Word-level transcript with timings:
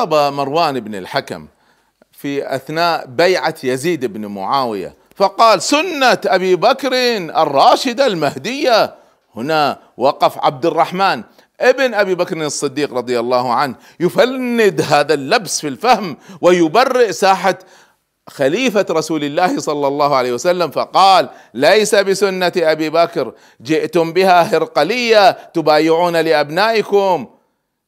خطب 0.00 0.32
مروان 0.32 0.80
بن 0.80 0.94
الحكم 0.94 1.46
في 2.12 2.54
أثناء 2.54 3.06
بيعة 3.06 3.54
يزيد 3.64 4.04
بن 4.04 4.26
معاوية 4.26 4.94
فقال 5.16 5.62
سنة 5.62 6.18
أبي 6.26 6.56
بكر 6.56 6.92
الراشده 7.42 8.06
المهديه 8.06 8.94
هنا 9.36 9.78
وقف 9.96 10.38
عبد 10.38 10.66
الرحمن 10.66 11.22
ابن 11.60 11.94
أبي 11.94 12.14
بكر 12.14 12.46
الصديق 12.46 12.94
رضي 12.94 13.20
الله 13.20 13.52
عنه 13.52 13.74
يفند 14.00 14.80
هذا 14.80 15.14
اللبس 15.14 15.60
في 15.60 15.68
الفهم 15.68 16.16
ويبرئ 16.40 17.12
ساحة 17.12 17.58
خليفة 18.28 18.86
رسول 18.90 19.24
الله 19.24 19.58
صلى 19.58 19.86
الله 19.86 20.16
عليه 20.16 20.32
وسلم 20.32 20.70
فقال 20.70 21.28
ليس 21.54 21.94
بسنة 21.94 22.52
أبي 22.56 22.90
بكر 22.90 23.32
جئتم 23.62 24.12
بها 24.12 24.42
هرقلية 24.42 25.30
تبايعون 25.30 26.16
لأبنائكم. 26.16 27.26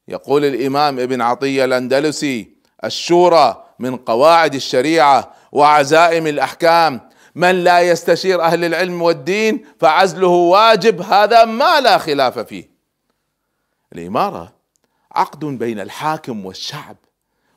يقول 0.08 0.44
الإمام 0.44 1.00
ابن 1.00 1.20
عطية 1.20 1.64
الأندلسي 1.64 2.50
الشورى 2.84 3.64
من 3.78 3.96
قواعد 3.96 4.54
الشريعة 4.54 5.34
وعزائم 5.52 6.26
الأحكام. 6.26 7.12
من 7.34 7.64
لا 7.64 7.80
يستشير 7.80 8.42
أهل 8.42 8.64
العلم 8.64 9.02
والدين 9.02 9.66
فعزله 9.80 10.28
واجب 10.28 11.02
هذا 11.02 11.44
ما 11.44 11.80
لا 11.80 11.98
خلاف 11.98 12.38
فيه. 12.38 12.70
الإمارة 13.92 14.52
عقد 15.12 15.44
بين 15.44 15.80
الحاكم 15.80 16.46
والشعب 16.46 16.96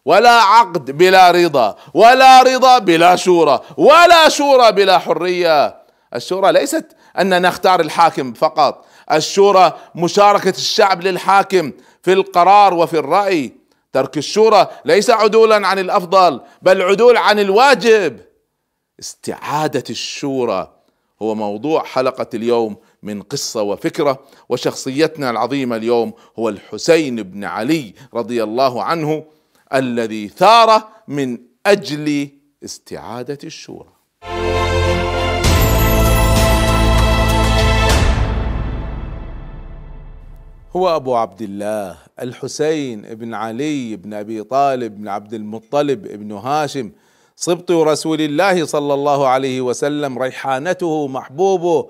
ولا 0.06 0.42
عقد 0.42 0.92
بلا 0.92 1.32
رضا 1.32 1.76
ولا 1.94 2.42
رضا 2.42 2.80
بلا 2.80 3.16
شورى 3.16 3.62
ولا 3.78 4.30
شورى 4.30 4.72
بلا 4.72 4.98
حرية. 5.00 5.86
الشورى 6.16 6.52
ليست 6.52 6.96
أن 7.20 7.42
نختار 7.42 7.80
الحاكم 7.80 8.34
فقط 8.34 8.86
الشورى 9.12 9.80
مشاركة 9.96 10.50
الشعب 10.50 11.02
للحاكم. 11.02 11.72
في 12.06 12.14
القرار 12.14 12.74
وفي 12.74 12.98
الرأي. 13.00 13.54
ترك 13.94 14.18
الشورى 14.18 14.68
ليس 14.86 15.10
عدولا 15.10 15.68
عن 15.68 15.80
الأفضل 15.80 16.42
بل 16.62 16.82
عدول 16.82 17.18
عن 17.18 17.40
الواجب. 17.40 18.20
استعادة 19.00 19.84
الشورى 19.90 20.74
هو 21.22 21.36
موضوع 21.36 21.84
حلقة 21.84 22.28
اليوم 22.34 22.76
من 23.04 23.22
قصة 23.22 23.62
وفكرة 23.62 24.20
وشخصيتنا 24.50 25.30
العظيمة 25.30 25.76
اليوم 25.76 26.14
هو 26.40 26.50
الحسين 26.50 27.24
بن 27.24 27.44
علي 27.44 27.94
رضي 28.14 28.44
الله 28.44 28.84
عنه 28.84 29.24
الذي 29.74 30.28
ثار 30.28 30.84
من 31.08 31.38
أجل 31.66 32.30
استعادة 32.64 33.40
الشورى. 33.44 33.90
هو 40.76 40.96
أبو 40.96 41.16
عبد 41.16 41.42
الله 41.42 41.98
الحسين 42.22 43.02
بن 43.02 43.34
علي 43.34 43.96
بن 43.96 44.14
أبي 44.14 44.44
طالب 44.44 44.96
بن 44.96 45.08
عبد 45.08 45.34
المطلب 45.34 46.02
بن 46.08 46.32
هاشم 46.32 46.92
صبط 47.36 47.72
رسول 47.72 48.22
الله 48.22 48.66
صلى 48.66 48.94
الله 48.94 49.28
عليه 49.28 49.62
وسلم 49.62 50.20
ريحانته 50.20 51.08
محبوبه 51.08 51.90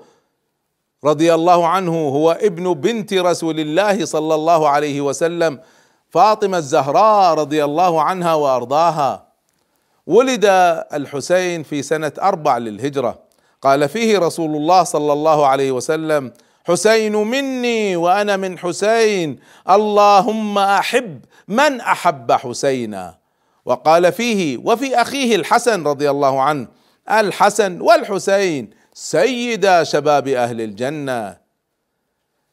رضي 1.04 1.34
الله 1.34 1.66
عنه 1.66 2.08
هو 2.08 2.32
ابن 2.32 2.74
بنت 2.74 3.14
رسول 3.14 3.60
الله 3.60 4.04
صلى 4.04 4.34
الله 4.34 4.68
عليه 4.68 5.00
وسلم 5.00 5.60
فاطمة 6.10 6.58
الزهراء 6.58 7.34
رضي 7.34 7.64
الله 7.64 8.02
عنها 8.02 8.34
وأرضاها. 8.34 9.26
ولد 10.06 10.44
الحسين 10.94 11.62
في 11.62 11.82
سنة 11.82 12.12
أربع 12.22 12.58
للهجرة. 12.58 13.18
قال 13.62 13.88
فيه 13.88 14.18
رسول 14.18 14.56
الله 14.56 14.82
صلى 14.82 15.12
الله 15.12 15.46
عليه 15.46 15.72
وسلم 15.72 16.32
حسين 16.68 17.16
مني 17.16 17.96
وأنا 17.96 18.36
من 18.36 18.58
حسين. 18.58 19.38
اللهم 19.70 20.58
أحب 20.58 21.24
من 21.48 21.80
أحب 21.80 22.32
حسينا 22.32 23.18
وقال 23.64 24.12
فيه 24.12 24.58
وفي 24.64 24.94
أخيه 25.00 25.36
الحسن 25.36 25.86
رضي 25.86 26.10
الله 26.10 26.42
عنه 26.42 26.68
الحسن 27.10 27.80
والحسين 27.80 28.70
سيدا 28.94 29.84
شباب 29.84 30.28
أهل 30.28 30.60
الجنة. 30.60 31.36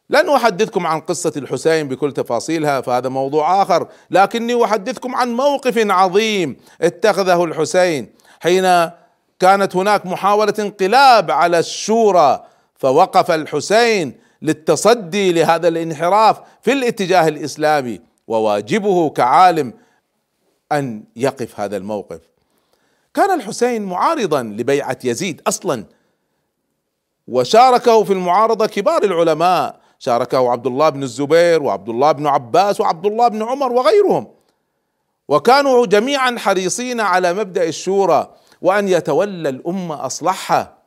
لن 0.09 0.29
أحدثكم 0.29 0.87
عن 0.87 0.99
قصة 1.01 1.33
الحسين 1.37 1.87
بكل 1.87 2.11
تفاصيلها 2.11 2.81
فهذا 2.81 3.09
موضوع 3.09 3.61
آخر 3.61 3.87
لكني 4.11 4.63
أحدثكم 4.63 5.15
عن 5.15 5.33
موقف 5.33 5.91
عظيم 5.91 6.57
اتخذه 6.81 7.43
الحسين. 7.43 8.13
حين 8.39 8.89
كانت 9.39 9.75
هناك 9.75 10.05
محاولة 10.05 10.53
انقلاب 10.59 11.31
على 11.31 11.59
الشورى 11.59 12.43
فوقف 12.83 13.31
الحسين 13.31 14.13
للتصدي 14.41 15.31
لهذا 15.31 15.67
الانحراف 15.67 16.41
في 16.61 16.71
الاتجاه 16.73 17.27
الإسلامي 17.27 18.01
وواجبه 18.27 19.09
كعالم 19.09 19.73
أن 20.71 21.03
يقف 21.15 21.59
هذا 21.59 21.77
الموقف. 21.77 22.19
كان 23.13 23.39
الحسين 23.39 23.81
معارضا 23.81 24.43
لبيعة 24.43 24.97
يزيد 25.03 25.41
أصلا 25.47 25.85
وشاركه 27.27 28.03
في 28.03 28.13
المعارضة 28.13 28.65
كبار 28.65 29.03
العلماء 29.03 29.79
شاركه 29.99 30.51
عبد 30.51 30.67
الله 30.67 30.89
بن 30.89 31.03
الزبير 31.03 31.63
وعبد 31.63 31.89
الله 31.89 32.11
بن 32.11 32.27
عباس 32.27 32.81
وعبد 32.81 33.05
الله 33.05 33.27
بن 33.27 33.43
عمر 33.43 33.71
وغيرهم. 33.71 34.27
وكانوا 35.27 35.85
جميعا 35.85 36.35
حريصين 36.37 36.99
على 36.99 37.33
مبدأ 37.33 37.63
الشورى 37.63 38.35
وأن 38.61 38.87
يتولى 38.87 39.49
الأمة 39.49 40.05
أصلحها. 40.05 40.82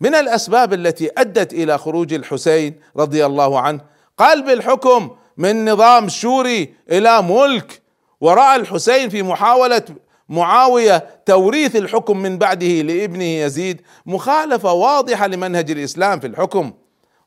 من 0.00 0.14
الأسباب 0.14 0.72
التي 0.72 1.10
أدت 1.18 1.52
إلى 1.52 1.78
خروج 1.78 2.12
الحسين 2.14 2.80
رضي 2.96 3.26
الله 3.26 3.60
عنه 3.60 3.80
قلب 4.18 4.48
الحكم 4.48 5.10
من 5.36 5.70
نظام 5.70 6.08
شوري 6.08 6.74
إلى 6.90 7.22
ملك 7.22 7.82
ورأى 8.20 8.56
الحسين 8.56 9.08
في 9.08 9.22
محاولة 9.22 9.82
معاوية 10.28 11.06
توريث 11.26 11.76
الحكم 11.76 12.16
من 12.18 12.38
بعده 12.38 12.66
لابنه 12.66 13.24
يزيد 13.24 13.80
مخالفة 14.06 14.72
واضحة 14.72 15.26
لمنهج 15.26 15.70
الإسلام 15.70 16.20
في 16.20 16.26
الحكم 16.26 16.72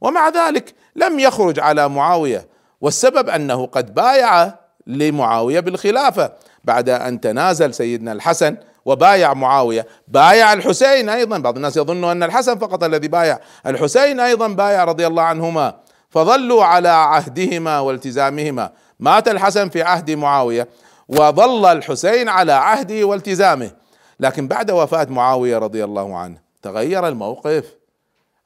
ومع 0.02 0.30
ذلك 0.30 0.74
لم 0.96 1.20
يخرج 1.20 1.60
على 1.60 1.90
معاوية 1.90 2.48
والسبب 2.82 3.30
أنه 3.30 3.66
قد 3.66 3.94
بايع 3.94 4.54
لمعاوية 4.88 5.60
بالخلافة. 5.60 6.34
بعد 6.64 6.90
أن 6.90 7.22
تنازل 7.22 7.74
سيدنا 7.74 8.12
الحسن 8.12 8.58
وبايع 8.86 9.34
معاوية. 9.34 9.88
بايع 10.08 10.54
الحسين 10.54 11.10
أيضا. 11.10 11.38
بعض 11.38 11.56
الناس 11.56 11.78
يظن 11.78 12.04
أن 12.04 12.24
الحسن 12.24 12.58
فقط 12.58 12.84
الذي 12.84 13.08
بايع. 13.08 13.40
الحسين 13.68 14.20
أيضا 14.20 14.48
بايع 14.48 14.84
رضي 14.84 15.08
الله 15.08 15.24
عنهما. 15.24 15.80
فظلوا 16.10 16.64
على 16.64 16.90
عهدهما 16.90 17.80
والتزامهما. 17.80 18.72
مات 19.00 19.28
الحسن 19.28 19.70
في 19.70 19.82
عهد 19.82 20.12
معاوية 20.12 20.68
وظل 21.08 21.66
الحسين 21.66 22.30
على 22.30 22.52
عهده 22.52 23.04
والتزامه. 23.04 23.72
لكن 24.20 24.48
بعد 24.48 24.72
وفاة 24.72 25.08
معاوية 25.10 25.58
رضي 25.58 25.84
الله 25.84 26.18
عنه 26.18 26.38
تغير 26.62 27.08
الموقف. 27.08 27.66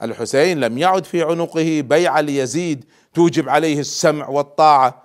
الحسين 0.02 0.60
لم 0.60 0.78
يعد 0.78 1.06
في 1.06 1.24
عنقه 1.24 1.82
بيعه 1.82 2.22
ليزيد 2.22 2.86
توجب 3.14 3.50
عليه 3.50 3.80
السمع 3.80 4.28
والطاعة. 4.28 5.04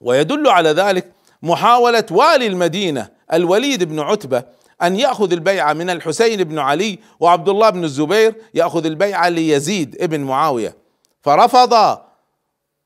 ويدل 0.00 0.48
على 0.48 0.68
ذلك 0.70 1.12
محاولة 1.42 2.04
والي 2.10 2.46
المدينة 2.46 3.08
الوليد 3.32 3.84
بن 3.84 4.00
عتبة 4.00 4.42
أن 4.82 4.96
يأخذ 4.96 5.32
البيعه 5.32 5.72
من 5.72 5.90
الحسين 5.90 6.44
بن 6.44 6.58
علي 6.58 6.98
وعبد 7.20 7.48
الله 7.48 7.70
بن 7.70 7.84
الزبير 7.84 8.34
يأخذ 8.54 8.86
البيعه 8.86 9.28
ليزيد 9.28 10.02
ابن 10.02 10.20
معاوية. 10.20 10.76
فرفض 11.22 11.98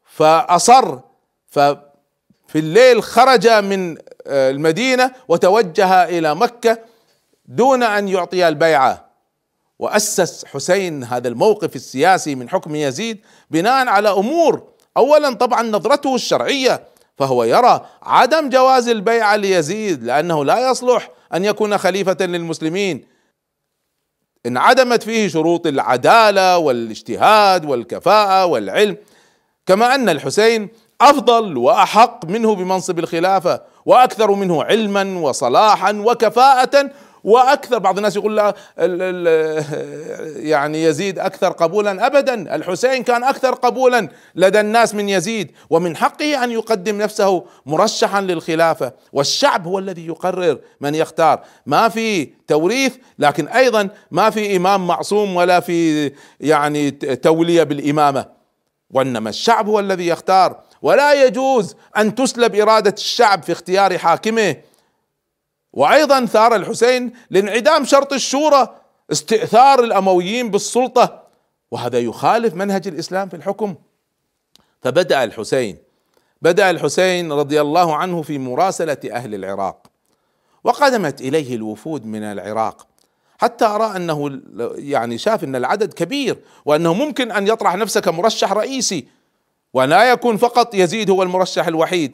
فأصر 0.04 0.98
ففي 1.48 1.80
الليل 2.54 3.02
خرج 3.02 3.48
من 3.48 3.96
المدينة 4.26 5.12
وتوجه 5.28 6.04
إلى 6.04 6.34
مكة 6.34 6.78
دون 7.46 7.82
أن 7.82 8.08
يعطي 8.08 8.48
البيعه 8.48 9.06
وأسس 9.78 10.44
حسين 10.44 11.04
هذا 11.04 11.28
الموقف 11.28 11.76
السياسي 11.76 12.34
من 12.34 12.48
حكم 12.48 12.74
يزيد 12.74 13.20
بناء 13.50 13.88
على 13.88 14.08
أمور. 14.08 14.68
اولا 14.96 15.34
طبعا 15.34 15.62
نظرته 15.62 16.14
الشرعية 16.14 16.84
فهو 17.18 17.44
يرى 17.44 17.86
عدم 18.02 18.48
جواز 18.48 18.88
البيعه 18.88 19.36
ليزيد 19.36 20.04
لأنه 20.04 20.44
لا 20.44 20.70
يصلح 20.70 21.10
أن 21.34 21.44
يكون 21.44 21.78
خليفة 21.78 22.16
للمسلمين. 22.20 23.04
انعدمت 24.46 25.02
فيه 25.02 25.28
شروط 25.28 25.66
العدالة 25.66 26.58
والاجتهاد 26.58 27.64
والكفاءة 27.64 28.46
والعلم. 28.46 28.96
كما 29.66 29.94
أن 29.94 30.08
الحسين 30.08 30.68
أفضل 31.00 31.56
وأحق 31.56 32.24
منه 32.24 32.54
بمنصب 32.54 32.98
الخلافة 32.98 33.62
وأكثر 33.86 34.30
منه 34.30 34.64
علما 34.64 35.18
وصلاحا 35.18 35.92
وكفاءة 35.92 36.90
وأكثر 37.26 37.78
بعض 37.78 37.96
الناس 37.96 38.16
يقول 38.16 38.36
لا 38.36 38.54
يعني 40.52 40.82
يزيد 40.82 41.18
أكثر 41.18 41.52
قبولا 41.52 42.06
ابدا. 42.06 42.54
الحسين 42.54 43.02
كان 43.02 43.24
أكثر 43.24 43.54
قبولا 43.54 44.08
لدى 44.34 44.60
الناس 44.60 44.94
من 44.94 45.08
يزيد 45.08 45.52
ومن 45.70 45.96
حقه 45.96 46.44
أن 46.44 46.52
يقدم 46.52 46.98
نفسه 46.98 47.44
مرشحا 47.66 48.20
للخلافة. 48.20 48.92
والشعب 49.12 49.66
هو 49.66 49.78
الذي 49.78 50.06
يقرر 50.06 50.58
من 50.80 50.94
يختار. 50.94 51.40
ما 51.66 51.88
في 51.88 52.24
توريث 52.46 52.96
لكن 53.18 53.48
أيضا 53.48 53.88
ما 54.10 54.30
في 54.30 54.56
إمام 54.56 54.86
معصوم 54.86 55.36
ولا 55.36 55.60
في 55.60 56.12
يعني 56.40 56.90
تولية 56.90 57.62
بالإمامة. 57.62 58.26
وإنما 58.90 59.30
الشعب 59.30 59.68
هو 59.68 59.80
الذي 59.80 60.06
يختار. 60.06 60.60
ولا 60.82 61.24
يجوز 61.24 61.74
أن 61.96 62.14
تسلب 62.14 62.54
إرادة 62.54 62.94
الشعب 62.98 63.42
في 63.42 63.52
اختيار 63.52 63.98
حاكمه. 63.98 64.56
وأيضا 65.76 66.26
ثار 66.26 66.56
الحسين 66.56 67.12
لانعدام 67.30 67.84
شرط 67.84 68.12
الشورى 68.12 68.76
استئثار 69.12 69.84
الأمويين 69.84 70.50
بالسلطة 70.50 71.22
وهذا 71.70 71.98
يخالف 71.98 72.54
منهج 72.54 72.88
الإسلام 72.88 73.28
في 73.28 73.36
الحكم. 73.36 73.74
فبدأ 74.82 75.24
الحسين 75.24 75.78
بدأ 76.42 76.70
الحسين 76.70 77.32
رضي 77.32 77.60
الله 77.60 77.96
عنه 77.96 78.22
في 78.22 78.38
مراسلة 78.38 78.96
أهل 79.12 79.34
العراق 79.34 79.86
وقدمت 80.64 81.20
إليه 81.20 81.54
الوفود 81.54 82.06
من 82.06 82.22
العراق 82.22 82.86
حتى 83.38 83.64
رأى 83.64 83.96
أنه 83.96 84.40
يعني 84.74 85.18
شاف 85.18 85.44
أن 85.44 85.56
العدد 85.56 85.94
كبير 85.94 86.38
وأنه 86.64 86.94
ممكن 86.94 87.32
أن 87.32 87.46
يطرح 87.46 87.74
نفسه 87.74 88.00
كمرشح 88.00 88.52
رئيسي 88.52 89.08
ولا 89.74 90.10
يكون 90.10 90.36
فقط 90.36 90.74
يزيد 90.74 91.10
هو 91.10 91.22
المرشح 91.22 91.66
الوحيد. 91.66 92.12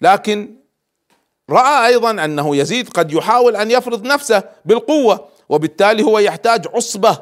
لكن 0.00 0.54
رأى 1.50 1.86
أيضا 1.86 2.10
أنه 2.10 2.56
يزيد 2.56 2.88
قد 2.88 3.12
يحاول 3.12 3.56
أن 3.56 3.70
يفرض 3.70 4.06
نفسه 4.06 4.42
بالقوة 4.64 5.24
وبالتالي 5.48 6.02
هو 6.02 6.18
يحتاج 6.18 6.66
عصبة 6.74 7.18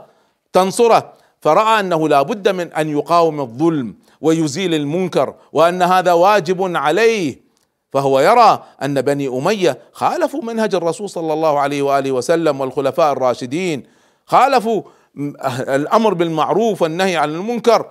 تنصره. 0.52 1.12
فرأى 1.40 1.80
أنه 1.80 2.08
لا 2.08 2.22
بد 2.22 2.48
من 2.48 2.72
أن 2.72 2.88
يقاوم 2.90 3.40
الظلم 3.40 3.94
ويزيل 4.20 4.74
المنكر 4.74 5.34
وأن 5.52 5.82
هذا 5.82 6.12
واجب 6.12 6.76
عليه. 6.76 7.42
فهو 7.92 8.20
يرى 8.20 8.62
أن 8.82 9.02
بني 9.02 9.28
أمية 9.28 9.78
خالفوا 9.92 10.42
منهج 10.42 10.74
الرسول 10.74 11.10
صلى 11.10 11.32
الله 11.32 11.60
عليه 11.60 11.82
وآله 11.82 12.12
وسلم 12.12 12.60
والخلفاء 12.60 13.12
الراشدين 13.12 13.86
خالفوا 14.26 14.82
الأمر 15.68 16.14
بالمعروف 16.14 16.82
والنهي 16.82 17.16
عن 17.16 17.30
المنكر 17.30 17.90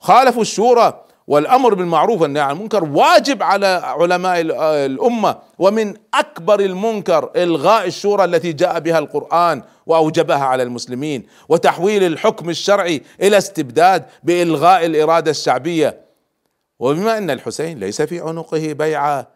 خالفوا 0.00 0.42
الشورى. 0.42 1.04
والأمر 1.32 1.74
بالمعروف 1.74 2.20
والنهي 2.20 2.42
عن 2.42 2.56
المنكر 2.56 2.84
واجب 2.84 3.42
على 3.42 3.66
علماء 3.66 4.40
الأمة. 4.86 5.38
ومن 5.58 5.94
أكبر 6.14 6.60
المنكر 6.60 7.30
إلغاء 7.36 7.86
الشورى 7.86 8.24
التي 8.24 8.52
جاء 8.52 8.80
بها 8.80 8.98
القرآن 8.98 9.62
وأوجبها 9.86 10.44
على 10.44 10.62
المسلمين 10.62 11.26
وتحويل 11.48 12.04
الحكم 12.04 12.50
الشرعي 12.50 13.02
إلى 13.22 13.38
استبداد 13.38 14.04
بإلغاء 14.22 14.86
الإرادة 14.86 15.30
الشعبية. 15.30 16.00
وبما 16.78 17.18
إن 17.18 17.30
الحسين 17.30 17.78
ليس 17.78 18.02
في 18.02 18.20
عنقه 18.20 18.72
بيعة 18.72 19.28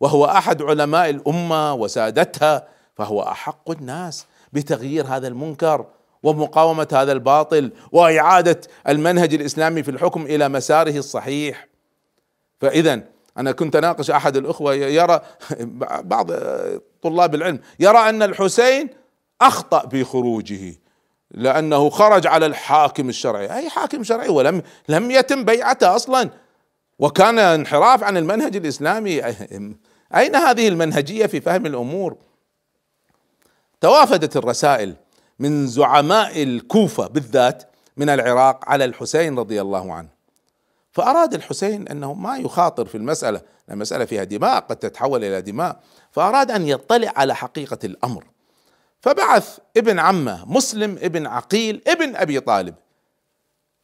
وهو 0.00 0.24
أحد 0.24 0.62
علماء 0.62 1.10
الأمة 1.10 1.74
وسادتها 1.74 2.68
فهو 2.96 3.22
أحق 3.22 3.70
الناس 3.70 4.26
بتغيير 4.52 5.06
هذا 5.06 5.28
المنكر. 5.28 5.84
ومقاومة 6.22 6.88
هذا 6.92 7.12
الباطل 7.12 7.70
وإعادة 7.92 8.60
المنهج 8.88 9.34
الإسلامي 9.34 9.82
في 9.82 9.90
الحكم 9.90 10.22
إلى 10.22 10.48
مساره 10.48 10.98
الصحيح. 10.98 11.68
فإذا 12.60 13.00
أنا 13.38 13.52
كنت 13.52 13.76
أناقش 13.76 14.10
أحد 14.10 14.36
الأخوة 14.36 14.74
يرى 14.74 15.20
بعض 16.12 16.30
طلاب 17.02 17.34
العلم 17.34 17.60
يرى 17.80 17.98
أن 17.98 18.22
الحسين 18.22 18.88
أخطأ 19.40 19.84
بخروجه 19.84 20.74
لأنه 21.30 21.90
خرج 21.90 22.26
على 22.26 22.46
الحاكم 22.46 23.08
الشرعي. 23.08 23.56
أي 23.56 23.70
حاكم 23.70 24.04
شرعي؟ 24.04 24.28
ولم 24.28 24.62
لم 24.88 25.10
يتم 25.10 25.44
بيعته 25.44 25.96
أصلا. 25.96 26.30
وكان 26.98 27.38
انحراف 27.38 28.02
عن 28.04 28.16
المنهج 28.16 28.56
الإسلامي. 28.56 29.24
أين 30.16 30.36
هذه 30.36 30.68
المنهجية 30.68 31.26
في 31.26 31.40
فهم 31.40 31.66
الأمور؟ 31.66 32.16
توافدت 33.80 34.36
الرسائل. 34.36 34.94
من 35.38 35.66
زعماء 35.66 36.42
الكوفة 36.42 37.06
بالذات 37.06 37.62
من 37.96 38.08
العراق 38.08 38.68
على 38.68 38.84
الحسين 38.84 39.38
رضي 39.38 39.60
الله 39.60 39.92
عنه. 39.92 40.08
فأراد 40.92 41.34
الحسين 41.34 41.88
أنه 41.88 42.14
ما 42.14 42.36
يخاطر 42.36 42.86
في 42.86 42.94
المسألة 42.94 43.40
المسألة 43.70 44.04
فيها 44.04 44.24
دماء 44.24 44.60
قد 44.60 44.76
تتحول 44.76 45.24
إلى 45.24 45.42
دماء. 45.42 45.80
فأراد 46.12 46.50
أن 46.50 46.68
يطلع 46.68 47.12
على 47.16 47.34
حقيقة 47.34 47.78
الأمر. 47.84 48.24
فبعث 49.00 49.58
ابن 49.76 49.98
عمه 49.98 50.44
مسلم 50.46 50.98
ابن 51.02 51.26
عقيل 51.26 51.82
ابن 51.86 52.16
أبي 52.16 52.40
طالب. 52.40 52.74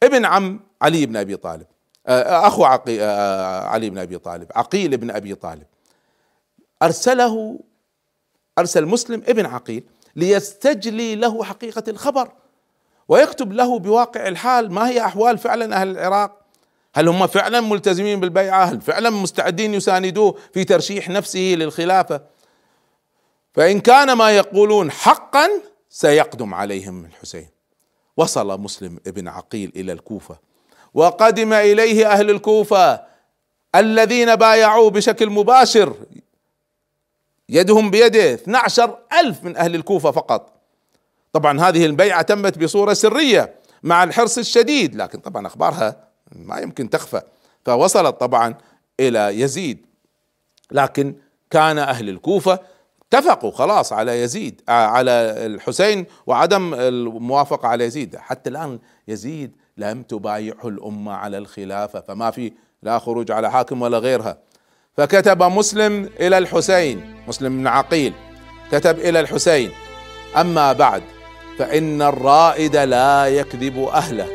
ابن 0.03 0.25
عم 0.25 0.59
علي 0.81 1.05
بن 1.05 1.17
أبي 1.17 1.35
طالب. 1.35 1.67
آه، 2.07 2.47
أخو 2.47 2.63
عقي 2.63 3.01
آه، 3.01 3.67
علي 3.67 3.89
بن 3.89 3.97
أبي 3.97 4.17
طالب. 4.17 4.47
عقيل 4.55 4.97
بن 4.97 5.11
أبي 5.11 5.35
طالب. 5.35 5.65
أرسله 6.83 7.59
أرسل 8.57 8.85
مسلم 8.85 9.23
ابن 9.27 9.45
عقيل 9.45 9.83
ليستجلي 10.15 11.15
له 11.15 11.43
حقيقة 11.43 11.83
الخبر 11.87 12.31
ويكتب 13.07 13.51
له 13.53 13.79
بواقع 13.79 14.27
الحال 14.27 14.71
ما 14.71 14.89
هي 14.89 15.05
أحوال 15.05 15.37
فعلا 15.37 15.75
أهل 15.81 15.87
العراق؟ 15.87 16.41
هل 16.95 17.07
هم 17.07 17.27
فعلا 17.27 17.61
ملتزمين 17.61 18.19
بالبيعة؟ 18.19 18.65
هل 18.65 18.81
فعلا 18.81 19.09
مستعدين 19.09 19.73
يساندوه 19.73 20.37
في 20.53 20.63
ترشيح 20.63 21.09
نفسه 21.09 21.39
للخلافة؟ 21.39 22.21
فإن 23.53 23.79
كان 23.79 24.13
ما 24.13 24.31
يقولون 24.31 24.91
حقا 24.91 25.49
سيقدم 25.89 26.53
عليهم 26.53 27.05
الحسين. 27.05 27.49
وصل 28.17 28.59
مسلم 28.61 28.99
ابن 29.07 29.27
عقيل 29.27 29.71
إلى 29.75 29.91
الكوفة 29.91 30.37
وقدم 30.93 31.53
إليه 31.53 32.11
أهل 32.11 32.29
الكوفة 32.29 33.01
الذين 33.75 34.35
بايعوه 34.35 34.89
بشكل 34.89 35.29
مباشر 35.29 35.95
يدهم 37.49 37.89
بيده 37.91 38.33
12 38.33 38.97
ألف 39.19 39.43
من 39.43 39.57
أهل 39.57 39.75
الكوفة 39.75 40.11
فقط. 40.11 40.53
طبعا 41.33 41.61
هذه 41.61 41.85
البيعة 41.85 42.21
تمت 42.21 42.57
بصورة 42.57 42.93
سرية 42.93 43.55
مع 43.83 44.03
الحرص 44.03 44.37
الشديد 44.37 44.95
لكن 44.95 45.19
طبعا 45.19 45.47
أخبارها 45.47 46.07
ما 46.31 46.59
يمكن 46.59 46.89
تخفى 46.89 47.21
فوصلت 47.65 48.19
طبعا 48.19 48.55
إلى 48.99 49.39
يزيد. 49.41 49.85
لكن 50.71 51.15
كان 51.49 51.77
أهل 51.77 52.09
الكوفة 52.09 52.59
اتفقوا 53.13 53.51
خلاص 53.51 53.93
على 53.93 54.21
يزيد 54.21 54.61
على 54.67 55.11
الحسين 55.45 56.05
وعدم 56.27 56.73
الموافقة 56.73 57.67
على 57.67 57.83
يزيد. 57.85 58.15
حتى 58.15 58.49
الآن 58.49 58.79
يزيد 59.07 59.55
لم 59.77 60.03
تبايعه 60.03 60.67
الأمة 60.67 61.13
على 61.13 61.37
الخلافة 61.37 62.01
فما 62.01 62.31
في 62.31 62.51
لا 62.83 62.99
خروج 62.99 63.31
على 63.31 63.51
حاكم 63.51 63.81
ولا 63.81 63.97
غيرها. 63.97 64.37
فكتب 64.97 65.43
مسلم 65.43 66.09
إلى 66.19 66.37
الحسين 66.37 67.15
مسلم 67.27 67.57
بن 67.57 67.67
عقيل 67.67 68.13
كتب 68.71 68.99
إلى 68.99 69.19
الحسين. 69.19 69.71
أما 70.37 70.73
بعد 70.73 71.03
فإن 71.59 72.01
الرائد 72.01 72.75
لا 72.75 73.27
يكذب 73.27 73.89
أهله. 73.93 74.27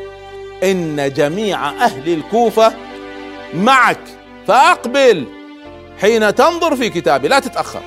إن 0.63 1.13
جميع 1.13 1.69
أهل 1.69 2.13
الكوفة 2.13 2.73
معك 3.53 3.99
فأقبل 4.47 5.25
حين 6.01 6.35
تنظر 6.35 6.75
في 6.75 6.89
كتابي 6.89 7.27
لا 7.27 7.39
تتأخر. 7.39 7.81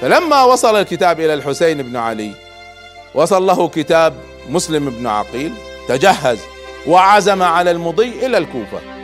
فلما 0.00 0.44
وصل 0.44 0.76
الكتاب 0.76 1.20
إلى 1.20 1.34
الحسين 1.34 1.82
بن 1.82 1.96
علي 1.96 2.32
وصل 3.14 3.46
له 3.46 3.68
كتاب 3.68 4.14
مسلم 4.48 4.90
بن 4.90 5.06
عقيل 5.06 5.52
تجهز 5.88 6.38
وعزم 6.86 7.42
على 7.42 7.70
المضي 7.70 8.26
إلى 8.26 8.38
الكوفة. 8.38 8.99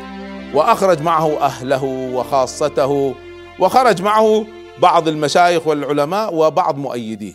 وأخرج 0.54 1.02
معه 1.02 1.40
أهله 1.40 1.84
وخاصته 2.14 3.14
وخرج 3.58 4.02
معه 4.02 4.46
بعض 4.78 5.08
المشايخ 5.08 5.66
والعلماء 5.66 6.34
وبعض 6.34 6.76
مؤيديه. 6.76 7.34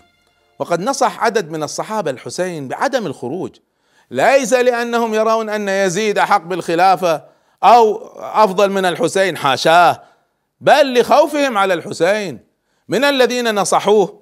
وقد 0.59 0.81
نصح 0.81 1.23
عدد 1.23 1.51
من 1.51 1.63
الصحابة 1.63 2.11
الحسين 2.11 2.67
بعدم 2.67 3.05
الخروج. 3.05 3.51
ليس 4.11 4.53
لأنهم 4.53 5.13
يرون 5.13 5.49
أن 5.49 5.69
يزيد 5.69 6.17
احق 6.17 6.43
بالخلافة 6.43 7.23
أو 7.63 8.07
أفضل 8.17 8.71
من 8.71 8.85
الحسين 8.85 9.37
حاشاه 9.37 10.01
بل 10.61 10.99
لخوفهم 10.99 11.57
على 11.57 11.73
الحسين. 11.73 12.39
من 12.87 13.03
الذين 13.03 13.55
نصحوه 13.55 14.21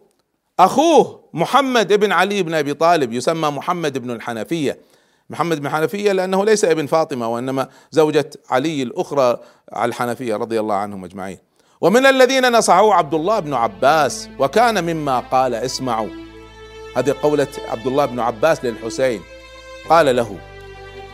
أخوه 0.60 1.30
محمد 1.34 1.94
بن 1.94 2.12
علي 2.12 2.44
بن 2.44 2.54
أبي 2.54 2.74
طالب 2.74 3.14
يسمى 3.14 3.50
محمد 3.50 3.98
بن 3.98 4.12
الحنفية. 4.12 4.80
محمد 5.30 5.60
بن 5.60 5.70
حنفية 5.70 6.12
لأنه 6.12 6.46
ليس 6.46 6.66
ابن 6.66 6.86
فاطمة 6.86 7.28
وإنما 7.30 7.68
زوجة 7.92 8.30
علي 8.50 8.84
الأخرى 8.84 9.38
على 9.74 9.90
الحنفية 9.90 10.36
رضي 10.36 10.60
الله 10.60 10.76
عنهم 10.76 11.06
أجمعين. 11.06 11.38
ومن 11.82 12.06
الذين 12.06 12.52
نصحوا 12.52 12.94
عبد 12.94 13.14
الله 13.14 13.40
بن 13.40 13.54
عباس 13.54 14.30
وكان 14.40 14.84
مما 14.84 15.20
قال 15.20 15.54
اسمعوا. 15.54 16.10
هذه 16.96 17.16
قولة 17.24 17.48
عبد 17.70 17.88
الله 17.88 18.06
بن 18.06 18.20
عباس 18.20 18.66
للحسين. 18.66 19.22
قال 19.90 20.16
له 20.16 20.38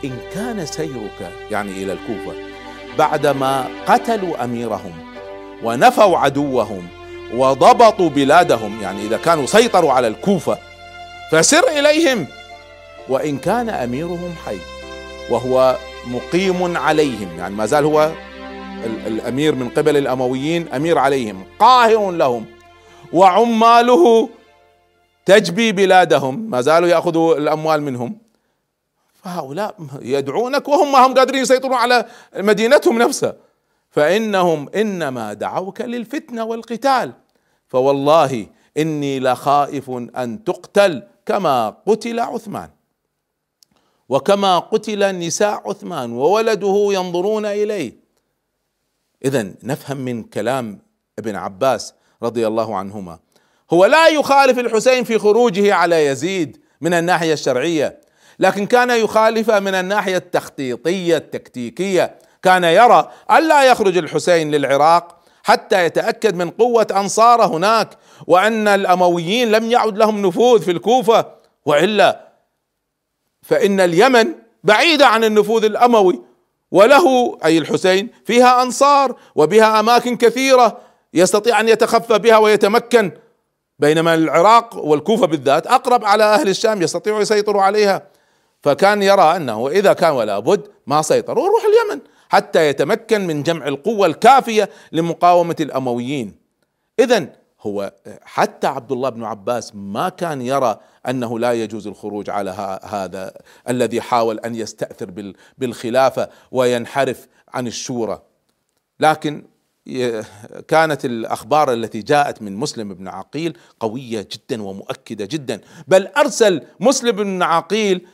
إن 0.04 0.18
كان 0.34 0.66
سيرك 0.66 1.30
يعني 1.50 1.70
إلى 1.70 1.92
الكوفة 1.92 2.32
بعدما 2.98 3.64
قتلوا 3.86 4.44
أميرهم 4.44 4.92
ونفوا 5.62 6.18
عدوهم 6.18 6.88
وضبطوا 7.34 8.08
بلادهم 8.08 8.82
يعني 8.82 9.02
إذا 9.02 9.16
كانوا 9.16 9.46
سيطروا 9.46 9.92
على 9.92 10.08
الكوفة 10.08 10.58
فسر 11.32 11.68
إليهم 11.78 12.26
وإن 13.08 13.38
كان 13.38 13.68
أميرهم 13.68 14.34
حي 14.46 14.58
وهو 15.30 15.76
مقيم 16.06 16.76
عليهم 16.76 17.38
يعني 17.38 17.54
ما 17.54 17.66
زال 17.66 17.84
هو 17.84 18.12
الأمير 18.84 19.54
من 19.54 19.68
قبل 19.68 19.96
الأمويين 19.96 20.68
أمير 20.68 20.98
عليهم 20.98 21.44
قاهر 21.58 22.10
لهم 22.10 22.46
وعماله 23.12 24.28
تجبي 25.26 25.72
بلادهم 25.72 26.50
ما 26.50 26.60
زالوا 26.60 26.88
يأخذوا 26.88 27.36
الأموال 27.36 27.82
منهم. 27.82 28.18
فهؤلاء 29.14 29.74
يدعونك 30.02 30.68
وهم 30.68 30.92
ما 30.92 31.06
هم 31.06 31.14
قادرين 31.14 31.42
يسيطرون 31.42 31.74
على 31.74 32.06
مدينتهم 32.36 32.98
نفسها. 32.98 33.34
فإنهم 33.90 34.68
إنما 34.68 35.32
دعوك 35.32 35.80
للفتنة 35.80 36.44
والقتال. 36.44 37.12
فوالله 37.68 38.46
إني 38.76 39.20
لخائف 39.20 39.90
أن 39.90 40.44
تقتل 40.44 41.02
كما 41.26 41.76
قتل 41.86 42.20
عثمان. 42.20 42.75
وكما 44.08 44.58
قتل 44.58 45.18
نساء 45.18 45.62
عثمان 45.68 46.12
وولده 46.12 46.88
ينظرون 46.90 47.46
إليه. 47.46 47.92
اذا 49.24 49.54
نفهم 49.62 49.96
من 49.96 50.22
كلام 50.22 50.78
ابن 51.18 51.36
عباس 51.36 51.94
رضي 52.22 52.46
الله 52.46 52.76
عنهما. 52.76 53.18
هو 53.72 53.84
لا 53.84 54.08
يخالف 54.08 54.58
الحسين 54.58 55.04
في 55.04 55.18
خروجه 55.18 55.74
على 55.74 56.06
يزيد 56.06 56.60
من 56.80 56.94
الناحية 56.94 57.32
الشرعية 57.32 58.00
لكن 58.38 58.66
كان 58.66 58.90
يخالف 58.90 59.50
من 59.50 59.74
الناحية 59.74 60.16
التخطيطية 60.16 61.16
التكتيكية. 61.16 62.18
كان 62.42 62.64
يرى 62.64 63.10
الا 63.30 63.64
يخرج 63.64 63.96
الحسين 63.96 64.50
للعراق 64.50 65.16
حتى 65.42 65.84
يتأكد 65.84 66.34
من 66.34 66.50
قوة 66.50 66.86
انصاره 66.90 67.46
هناك 67.46 67.88
وأن 68.26 68.68
الأمويين 68.68 69.50
لم 69.50 69.70
يعد 69.70 69.98
لهم 69.98 70.26
نفوذ 70.26 70.62
في 70.62 70.70
الكوفة 70.70 71.26
وإلا 71.66 72.25
فإن 73.46 73.80
اليمن 73.80 74.32
بعيدة 74.64 75.06
عن 75.06 75.24
النفوذ 75.24 75.64
الأموي 75.64 76.22
وله 76.70 77.38
أي 77.44 77.58
الحسين 77.58 78.08
فيها 78.24 78.62
أنصار 78.62 79.16
وبها 79.34 79.80
أماكن 79.80 80.16
كثيرة 80.16 80.78
يستطيع 81.14 81.60
أن 81.60 81.68
يتخفى 81.68 82.18
بها 82.18 82.38
ويتمكن 82.38 83.12
بينما 83.78 84.14
العراق 84.14 84.76
والكوفة 84.76 85.26
بالذات 85.26 85.66
أقرب 85.66 86.04
على 86.04 86.24
أهل 86.24 86.48
الشام 86.48 86.82
يستطيعوا 86.82 87.20
يسيطروا 87.20 87.62
عليها. 87.62 88.02
فكان 88.62 89.02
يرى 89.02 89.36
أنه 89.36 89.68
إذا 89.68 89.92
كان 89.92 90.12
ولا 90.12 90.38
بد 90.38 90.68
ما 90.86 91.02
سيطر 91.02 91.38
وروح 91.38 91.62
اليمن 91.64 92.00
حتى 92.28 92.68
يتمكن 92.68 93.26
من 93.26 93.42
جمع 93.42 93.66
القوة 93.68 94.06
الكافية 94.06 94.70
لمقاومة 94.92 95.56
الأمويين. 95.60 96.34
إذا 97.00 97.26
هو 97.60 97.92
حتى 98.22 98.66
عبد 98.66 98.92
الله 98.92 99.08
بن 99.08 99.24
عباس 99.24 99.72
ما 99.74 100.08
كان 100.08 100.42
يرى 100.42 100.78
أنه 101.08 101.38
لا 101.38 101.52
يجوز 101.52 101.86
الخروج 101.86 102.30
على 102.30 102.80
هذا 102.84 103.32
الذي 103.68 104.00
حاول 104.00 104.38
أن 104.38 104.54
يستأثر 104.54 105.32
بالخلافة 105.58 106.28
وينحرف 106.50 107.28
عن 107.48 107.66
الشورى. 107.66 108.22
لكن 109.00 109.44
كانت 110.68 111.04
الأخبار 111.04 111.72
التي 111.72 112.02
جاءت 112.02 112.42
من 112.42 112.56
مسلم 112.56 112.94
بن 112.94 113.08
عقيل 113.08 113.58
قوية 113.80 114.28
جدا 114.32 114.62
ومؤكدة 114.62 115.24
جدا. 115.24 115.60
بل 115.88 116.06
أرسل 116.06 116.62
مسلم 116.80 117.12
بن 117.12 117.42
عقيل 117.42 118.06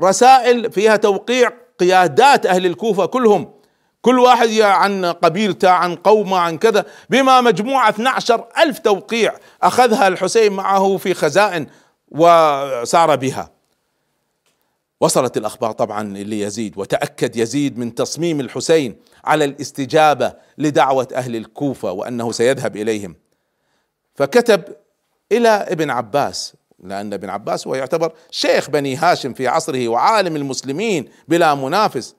رسائل 0.00 0.72
فيها 0.72 0.96
توقيع 0.96 1.52
قيادات 1.78 2.46
أهل 2.46 2.66
الكوفة 2.66 3.06
كلهم 3.06 3.57
كل 4.02 4.18
واحد 4.18 4.50
عن 4.60 5.04
قبيلته 5.04 5.70
عن 5.70 5.96
قومه 5.96 6.38
عن 6.38 6.58
كذا. 6.58 6.84
بما 7.10 7.40
مجموعة 7.40 7.88
12 7.88 8.48
ألف 8.58 8.78
توقيع 8.78 9.34
أخذها 9.62 10.08
الحسين 10.08 10.52
معه 10.52 10.96
في 10.96 11.14
خزائن 11.14 11.66
وسار 12.08 13.16
بها. 13.16 13.50
وصلت 15.00 15.36
الأخبار 15.36 15.72
طبعا 15.72 16.02
ليزيد 16.02 16.78
وتأكد 16.78 17.36
يزيد 17.36 17.78
من 17.78 17.94
تصميم 17.94 18.40
الحسين 18.40 18.96
على 19.24 19.44
الاستجابة 19.44 20.32
لدعوة 20.58 21.08
أهل 21.14 21.36
الكوفة 21.36 21.92
وأنه 21.92 22.32
سيذهب 22.32 22.76
إليهم. 22.76 23.16
فكتب 24.14 24.64
إلى 25.32 25.48
ابن 25.48 25.90
عباس 25.90 26.54
لأن 26.84 27.12
ابن 27.12 27.30
عباس 27.30 27.66
هو 27.66 27.74
يعتبر 27.74 28.12
شيخ 28.30 28.70
بني 28.70 28.96
هاشم 28.96 29.34
في 29.34 29.48
عصره 29.48 29.88
وعالم 29.88 30.36
المسلمين 30.36 31.08
بلا 31.28 31.54
منافس 31.54 32.14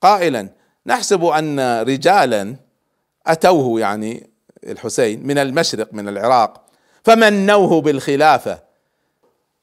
قائلا 0.00 0.48
نحسب 0.88 1.24
أن 1.24 1.80
رجالا 1.82 2.56
أتوه 3.26 3.80
يعني 3.80 4.30
الحسين 4.66 5.26
من 5.26 5.38
المشرق 5.38 5.88
من 5.92 6.08
العراق 6.08 6.64
فمنوه 7.04 7.80
بالخلافة. 7.80 8.62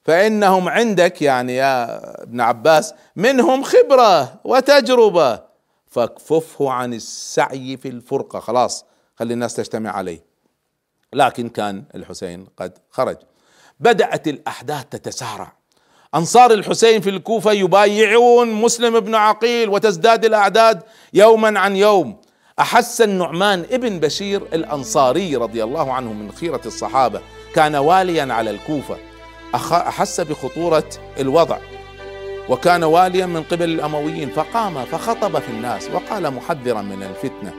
فإنهم 0.04 0.70
عندك 0.70 1.22
يعني 1.22 1.56
يا 1.56 2.24
ابن 2.24 2.42
عباس 2.42 2.94
منهم 3.16 3.64
خبرة 3.64 4.40
وتجربة. 4.44 5.44
فاكففه 5.88 6.72
عن 6.72 6.94
السعي 6.94 7.78
في 7.78 7.88
الفرقة. 7.88 8.40
خلاص 8.40 8.86
خلي 9.16 9.34
الناس 9.34 9.54
تجتمع 9.54 9.92
عليه. 9.92 10.24
لكن 11.14 11.50
كان 11.50 11.84
الحسين 11.96 12.48
قد 12.58 12.78
خرج. 12.90 13.18
بدأت 13.80 14.28
الأحداث 14.28 14.86
تتسارع. 14.86 15.54
أنصار 16.16 16.52
الحسين 16.52 17.02
في 17.02 17.10
الكوفة 17.10 17.52
يبايعون 17.52 18.52
مسلم 18.52 19.00
بن 19.00 19.16
عقيل 19.16 19.70
وتزداد 19.70 20.26
الأعداد 20.26 20.84
يوما 21.14 21.60
عن 21.60 21.76
يوم. 21.76 22.18
أحس 22.60 23.02
النعمان 23.02 23.66
ابن 23.72 24.00
بشير 24.00 24.42
الأنصاري 24.54 25.36
رضي 25.36 25.64
الله 25.64 25.94
عنه 25.94 26.14
من 26.14 26.32
خيرة 26.32 26.62
الصحابة 26.66 27.22
كان 27.56 27.76
واليا 27.76 28.34
على 28.34 28.50
الكوفة. 28.50 28.98
أحس 29.56 30.22
بخطورة 30.22 30.90
الوضع 31.20 31.58
وكان 32.50 32.84
واليا 32.84 33.26
من 33.26 33.44
قبل 33.44 33.70
الأمويين 33.70 34.30
فقام 34.30 34.86
فخطب 34.86 35.40
في 35.40 35.50
الناس 35.50 35.90
وقال 35.94 36.32
محذرا 36.32 36.82
من 36.82 37.04
الفتنة 37.04 37.54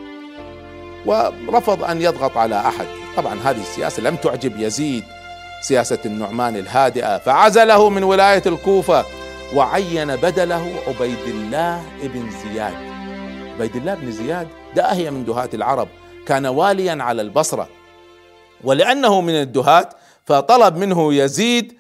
ورفض 1.07 1.85
أن 1.85 2.03
يضغط 2.03 2.37
على 2.37 2.61
أحد. 2.61 2.87
طبعا 3.17 3.39
هذه 3.45 3.61
السياسة 3.61 4.03
لم 4.03 4.17
تعجب 4.17 4.61
يزيد. 4.61 5.05
سياسة 5.61 5.99
النعمان 6.07 6.57
الهادئة 6.57 7.19
فعزله 7.19 7.89
من 7.91 8.05
ولاية 8.05 8.43
الكوفة 8.47 9.05
وعين 9.55 10.17
بدله 10.17 10.75
عبيد 10.87 11.19
الله 11.27 11.83
بن 12.03 12.31
زياد. 12.31 12.75
عبيد 13.55 13.77
الله 13.77 13.95
بن 13.95 14.13
زياد 14.13 14.49
داهية 14.75 15.11
من 15.11 15.25
دهاة 15.25 15.49
العرب 15.55 15.89
كان 16.27 16.47
واليا 16.47 17.03
على 17.03 17.23
البصرة. 17.23 17.69
ولأنه 18.65 19.21
من 19.21 19.35
الدهاة 19.35 19.89
فطلب 20.25 20.77
منه 20.77 21.15
يزيد 21.15 21.79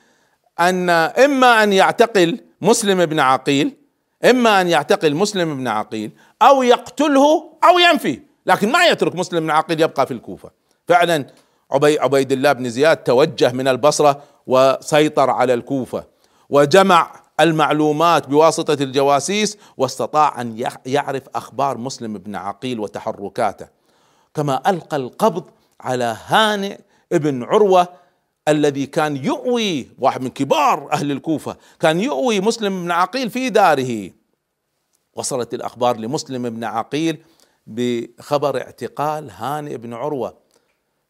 أن 0.61 0.90
إما 0.90 1.62
أن 1.62 1.73
يعتقل 1.73 2.40
مسلم 2.61 3.06
بن 3.06 3.21
عقيل 3.21 3.76
إما 4.25 4.61
أن 4.61 4.68
يعتقل 4.68 5.14
مسلم 5.14 5.56
بن 5.56 5.68
عقيل 5.68 6.11
أو 6.42 6.62
يقتله 6.62 7.52
أو 7.64 7.78
ينفي 7.78 8.21
لكن 8.47 8.73
ما 8.73 8.85
يترك 8.87 9.14
مسلم 9.14 9.40
بن 9.40 9.50
عقيل 9.50 9.80
يبقى 9.80 10.06
في 10.06 10.14
الكوفة. 10.14 10.50
فعلا 10.88 11.26
عبي 11.70 11.99
عبيد 11.99 12.32
الله 12.32 12.52
بن 12.52 12.70
زياد 12.70 12.96
توجه 12.96 13.52
من 13.52 13.68
البصرة 13.68 14.23
وسيطر 14.46 15.30
على 15.30 15.54
الكوفة 15.54 16.04
وجمع 16.50 17.26
المعلومات 17.40 18.28
بواسطة 18.28 18.82
الجواسيس 18.82 19.58
واستطاع 19.76 20.40
أن 20.40 20.66
يعرف 20.87 21.23
أخبار 21.35 21.78
مسلم 21.78 22.18
بن 22.18 22.37
عقيل 22.37 22.80
وتحركاته. 22.80 23.68
كما 24.35 24.70
ألقى 24.70 24.96
القبض 24.96 25.44
على 25.80 26.16
هانئ 26.26 26.78
ابن 27.12 27.42
عروة 27.42 27.88
الذي 28.49 28.87
كان 28.87 29.16
يؤوي 29.16 29.88
واحد 29.99 30.23
من 30.23 30.28
كبار 30.28 30.92
أهل 30.92 31.11
الكوفة 31.11 31.56
كان 31.80 32.00
يؤوي 32.00 32.40
مسلم 32.40 32.85
بن 32.85 32.90
عقيل 32.90 33.30
في 33.30 33.50
داره. 33.50 34.11
وصلت 35.14 35.54
الأخبار 35.54 35.96
لمسلم 35.96 36.50
بن 36.50 36.64
عقيل 36.64 37.23
بخبر 37.66 38.56
اعتقال 38.56 39.30
هانئ 39.30 39.76
بن 39.76 39.94
عروة. 39.94 40.46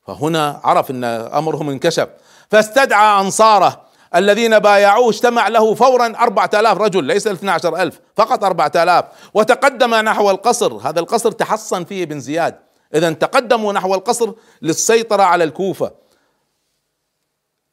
فهنا 0.06 0.60
عرف 0.64 0.90
إن 0.90 1.04
أمرهم 1.04 1.70
انكشف. 1.70 2.08
فاستدعى 2.50 3.20
أنصاره 3.20 3.86
الذين 4.14 4.58
بايعوه 4.58 5.08
اجتمع 5.08 5.48
له 5.48 5.74
فورا 5.74 6.06
أربعة 6.06 6.50
آلاف 6.54 6.78
رجل 6.78 7.04
ليس 7.04 7.26
الاثنى 7.26 7.50
عشر 7.50 7.76
ألف 7.82 8.00
فقط 8.16 8.44
أربعة 8.44 8.72
آلاف. 8.76 9.04
وتقدم 9.34 9.94
نحو 9.94 10.30
القصر 10.30 10.72
هذا 10.72 11.00
القصر 11.00 11.30
تحصن 11.30 11.84
فيه 11.84 12.02
ابن 12.02 12.20
زياد. 12.20 12.58
إذا 12.94 13.10
تقدموا 13.10 13.72
نحو 13.72 13.94
القصر 13.94 14.32
للسيطرة 14.62 15.22
على 15.22 15.44
الكوفة. 15.44 15.90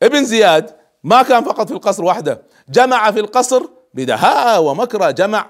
ابن 0.03 0.25
زياد 0.25 0.75
ما 1.03 1.21
كان 1.23 1.43
فقط 1.43 1.67
في 1.67 1.73
القصر 1.73 2.05
وحده 2.05 2.41
جمع 2.69 3.11
في 3.11 3.19
القصر 3.19 3.63
بدهاء 3.93 4.63
ومكره 4.63 5.11
جمع 5.11 5.49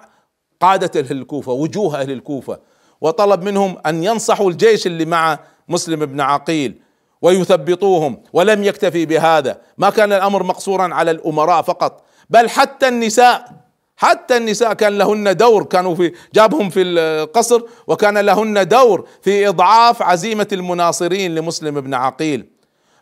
قادة 0.60 1.00
أهل 1.00 1.12
الكوفة 1.12 1.52
وجوه 1.52 2.02
أهل 2.02 2.12
الكوفة 2.12 2.60
وطلب 3.02 3.44
منهم 3.44 3.78
أن 3.86 4.04
ينصحوا 4.04 4.50
الجيش 4.50 4.88
اللي 4.88 5.06
مع 5.06 5.40
مسلم 5.68 6.06
بن 6.06 6.22
عقيل 6.22 6.82
ويثبطوهم 7.22 8.24
ولم 8.34 8.64
يكتفي 8.64 9.06
بهذا. 9.06 9.58
ما 9.78 9.90
كان 9.90 10.14
الأمر 10.14 10.44
مقصورا 10.44 10.94
على 10.94 11.12
الأمراء 11.12 11.62
فقط 11.62 12.04
بل 12.30 12.50
حتى 12.50 12.88
النساء 12.88 13.64
حتى 13.98 14.38
النساء 14.38 14.74
كان 14.74 14.98
لهن 14.98 15.38
دور. 15.38 15.64
كانوا 15.64 15.96
في 15.96 16.14
جابهم 16.34 16.70
في 16.70 16.82
القصر 16.82 17.62
وكان 17.88 18.18
لهن 18.18 18.68
دور 18.68 19.08
في 19.22 19.48
إضعاف 19.48 20.02
عزيمة 20.02 20.48
المناصرين 20.52 21.36
لمسلم 21.36 21.82
بن 21.82 21.94
عقيل. 21.94 22.50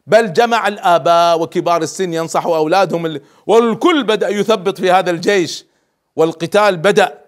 بل 0.07 0.33
جمع 0.33 0.67
الآباء 0.67 1.41
وكبار 1.41 1.81
السن 1.81 2.13
ينصحوا 2.13 2.57
أولادهم 2.57 3.19
والكل 3.47 4.03
بدأ 4.03 4.29
يثبط 4.29 4.77
في 4.77 4.91
هذا 4.91 5.11
الجيش 5.11 5.65
والقتال 6.15 6.77
بدأ. 6.77 7.20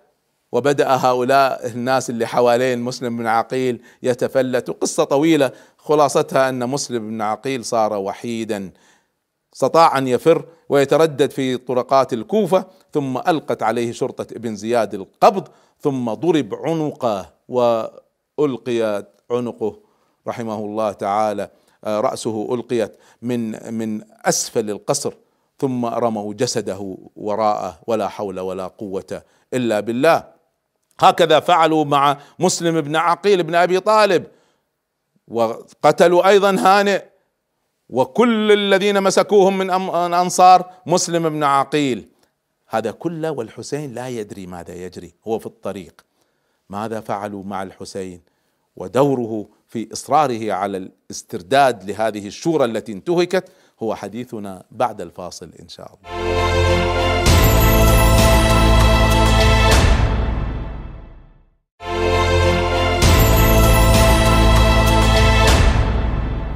وبدأ 0.54 0.88
هؤلاء 0.90 1.68
الناس 1.68 2.10
اللي 2.10 2.26
حوالين 2.26 2.80
مسلم 2.82 3.18
بن 3.18 3.28
عقيل 3.28 3.82
يتفلتوا. 4.04 4.74
قصة 4.82 5.04
طويلة 5.04 5.52
خلاصتها 5.78 6.50
أن 6.50 6.70
مسلم 6.70 7.10
بن 7.10 7.22
عقيل 7.22 7.66
صار 7.66 7.94
وحيدا. 7.94 8.72
استطاع 9.54 9.98
أن 9.98 10.08
يفر 10.08 10.46
ويتردد 10.70 11.32
في 11.32 11.58
طرقات 11.58 12.14
الكوفة 12.14 12.66
ثم 12.94 13.18
ألقت 13.18 13.64
عليه 13.64 13.92
شرطة 13.92 14.28
ابن 14.36 14.56
زياد 14.56 14.94
القبض 14.94 15.48
ثم 15.80 16.14
ضرب 16.14 16.56
عنقه 16.56 17.30
وألقي 17.48 19.06
عنقه. 19.32 19.80
رحمه 20.28 20.60
الله 20.60 20.92
تعالى 20.92 21.50
آه، 21.84 22.00
رأسه 22.00 22.54
ألقيت 22.54 22.98
من 23.22 23.74
من 23.74 24.02
أسفل 24.26 24.70
القصر 24.70 25.14
ثم 25.60 25.86
رموا 25.86 26.34
جسده 26.34 26.98
وراءه 27.16 27.80
ولا 27.88 28.08
حول 28.08 28.40
ولا 28.40 28.68
قوة 28.68 29.22
إلا 29.54 29.80
بالله. 29.80 30.33
هكذا 31.04 31.40
فعلوا 31.40 31.86
مع 31.86 32.18
مسلم 32.40 32.82
بن 32.82 32.96
عقيل 32.96 33.44
بن 33.44 33.56
أبي 33.56 33.80
طالب 33.80 34.26
وقتلوا 35.28 36.28
أيضا 36.28 36.56
هانئ 36.60 37.04
وكل 37.90 38.52
الذين 38.52 39.04
مسكوهم 39.04 39.58
من 39.58 39.70
أنصار 40.14 40.72
مسلم 40.86 41.30
بن 41.30 41.44
عقيل. 41.44 42.10
هذا 42.68 42.92
كله 42.92 43.32
والحسين 43.32 43.94
لا 43.94 44.10
يدري 44.10 44.48
ماذا 44.48 44.74
يجري 44.74 45.14
هو 45.28 45.40
في 45.40 45.46
الطريق. 45.46 46.06
ماذا 46.70 47.00
فعلوا 47.00 47.44
مع 47.44 47.64
الحسين؟ 47.64 48.22
ودوره 48.76 49.50
في 49.68 49.94
إصراره 49.94 50.52
على 50.54 50.78
الاسترداد 50.78 51.92
لهذه 51.92 52.28
الشورى 52.28 52.66
التي 52.66 52.92
انتهكت 52.92 53.50
هو 53.84 53.96
حديثنا 53.96 54.64
بعد 54.72 55.02
الفاصل 55.02 55.52
إن 55.60 55.70
شاء 55.70 55.96
الله. 55.96 57.13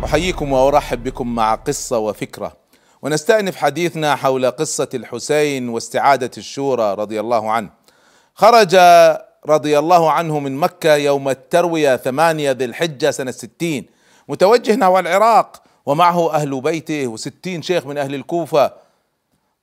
أحييكم 0.08 0.52
وأرحب 0.52 1.04
بكم 1.04 1.36
مع 1.36 1.56
قصة 1.56 1.98
وفكرة. 1.98 2.58
ونستأنف 3.02 3.56
حديثنا 3.56 4.16
حول 4.16 4.52
قصة 4.52 4.90
الحسين 4.94 5.70
واستعادة 5.70 6.32
الشورى 6.38 6.94
رضي 6.94 7.20
الله 7.20 7.52
عنه. 7.52 7.70
خرج 8.36 8.76
رضي 9.48 9.80
الله 9.80 10.12
عنه 10.12 10.40
من 10.40 10.56
مكة 10.56 10.96
يوم 10.96 11.30
التروية 11.30 11.96
ثمانية 11.96 12.52
ذي 12.52 12.66
الحجة 12.66 13.12
سنة 13.12 13.32
ستين 13.32 13.86
متوجه 14.28 14.76
نحو 14.76 15.00
العراق 15.00 15.62
ومعه 15.86 16.34
أهل 16.34 16.62
بيته 16.62 17.08
وستين 17.08 17.62
شيخ 17.62 17.86
من 17.86 17.98
أهل 17.98 18.16
الكوفة. 18.16 18.74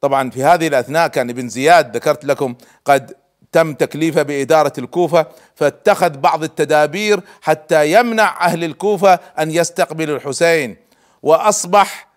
طبعا 0.00 0.30
في 0.30 0.44
هذه 0.44 0.66
الأثناء 0.66 1.08
كان 1.08 1.30
ابن 1.30 1.48
زياد 1.48 1.96
ذكرت 1.96 2.24
لكم 2.24 2.54
قد 2.84 3.14
تم 3.54 3.74
تكليفه 3.74 4.22
بإدارة 4.22 4.72
الكوفة 4.78 5.26
فاتخذ 5.54 6.10
بعض 6.10 6.42
التدابير 6.42 7.20
حتى 7.42 7.92
يمنع 7.92 8.46
أهل 8.46 8.64
الكوفة 8.64 9.18
أن 9.38 9.50
يستقبلوا 9.50 10.16
الحسين. 10.16 10.76
وأصبح 11.22 12.08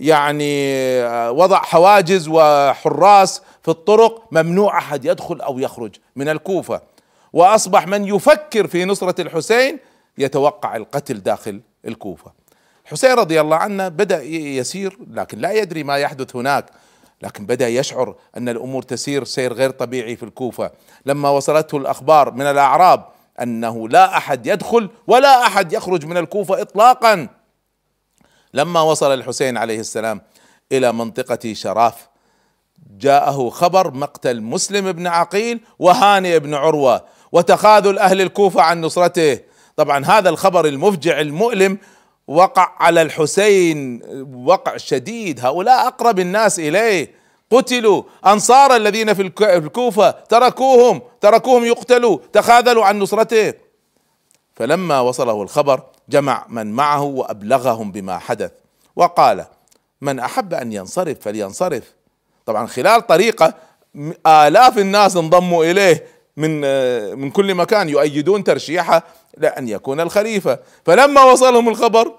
يعني 0.00 0.74
وضع 1.28 1.58
حواجز 1.58 2.28
وحراس 2.28 3.42
في 3.62 3.68
الطرق 3.70 4.28
ممنوع 4.32 4.78
أحد 4.78 5.04
يدخل 5.04 5.40
أو 5.40 5.58
يخرج 5.58 5.94
من 6.16 6.28
الكوفة. 6.28 6.80
وأصبح 7.32 7.86
من 7.86 8.04
يفكر 8.04 8.66
في 8.66 8.84
نصرة 8.84 9.20
الحسين 9.20 9.78
يتوقع 10.18 10.76
القتل 10.76 11.22
داخل 11.22 11.60
الكوفة. 11.86 12.32
الحسين 12.84 13.12
رضي 13.12 13.40
الله 13.40 13.56
عنه 13.56 13.88
بدأ 13.88 14.22
يسير 14.22 14.98
لكن 15.10 15.38
لا 15.38 15.52
يدري 15.52 15.84
ما 15.84 15.96
يحدث 15.98 16.36
هناك. 16.36 16.66
لكن 17.22 17.46
بدأ 17.46 17.68
يشعر 17.68 18.14
أن 18.36 18.48
الأمور 18.48 18.82
تسير 18.82 19.24
سير 19.24 19.52
غير 19.52 19.70
طبيعي 19.70 20.16
في 20.16 20.22
الكوفة. 20.22 20.70
لما 21.06 21.28
وصلته 21.28 21.78
الأخبار 21.78 22.32
من 22.32 22.46
الأعراب 22.46 23.06
أنه 23.42 23.88
لا 23.88 24.16
أحد 24.16 24.46
يدخل 24.46 24.90
ولا 25.06 25.46
أحد 25.46 25.72
يخرج 25.72 26.06
من 26.06 26.16
الكوفة 26.16 26.62
اطلاقا. 26.62 27.28
لما 28.54 28.80
وصل 28.80 29.14
الحسين 29.14 29.56
عليه 29.56 29.80
السلام 29.80 30.20
إلى 30.72 30.92
منطقة 30.92 31.54
شراف 31.54 32.08
جاءه 32.98 33.50
خبر 33.50 33.94
مقتل 33.94 34.40
مسلم 34.40 34.92
بن 34.92 35.06
عقيل 35.06 35.60
وهانئ 35.78 36.38
بن 36.38 36.54
عروة 36.54 37.04
وتخاذل 37.32 37.98
أهل 37.98 38.20
الكوفة 38.20 38.62
عن 38.62 38.80
نصرته. 38.80 39.40
طبعا 39.76 40.04
هذا 40.04 40.28
الخبر 40.28 40.66
المفجع 40.66 41.20
المؤلم 41.20 41.78
وقع 42.28 42.72
على 42.78 43.02
الحسين 43.02 44.02
وقع 44.34 44.76
شديد. 44.76 45.46
هؤلاء 45.46 45.86
أقرب 45.86 46.18
الناس 46.18 46.58
إليه. 46.58 47.14
قتلوا 47.50 48.02
أنصار 48.26 48.76
الذين 48.76 49.14
في 49.14 49.32
الكوفة. 49.40 50.10
تركوهم 50.10 51.02
تركوهم 51.20 51.64
يقتلوا 51.64 52.18
تخاذلوا 52.32 52.84
عن 52.84 52.98
نصرته. 52.98 53.54
فلما 54.54 55.00
وصله 55.00 55.42
الخبر 55.42 55.82
جمع 56.08 56.46
من 56.48 56.72
معه 56.72 57.02
وأبلغهم 57.02 57.92
بما 57.92 58.18
حدث. 58.18 58.50
وقال 58.96 59.44
من 60.00 60.18
أحب 60.18 60.54
أن 60.54 60.72
ينصرف 60.72 61.18
فلينصرف. 61.20 61.94
طبعا 62.46 62.66
خلال 62.66 63.06
طريقة 63.06 63.54
آلاف 64.26 64.78
الناس 64.78 65.16
انضموا 65.16 65.64
إليه. 65.64 66.15
من 66.36 66.60
من 67.18 67.30
كل 67.30 67.54
مكان 67.54 67.88
يؤيدون 67.88 68.44
ترشيحه 68.44 69.02
لأن 69.36 69.68
يكون 69.68 70.00
الخليفة. 70.00 70.58
فلما 70.84 71.24
وصلهم 71.24 71.68
الخبر 71.68 72.14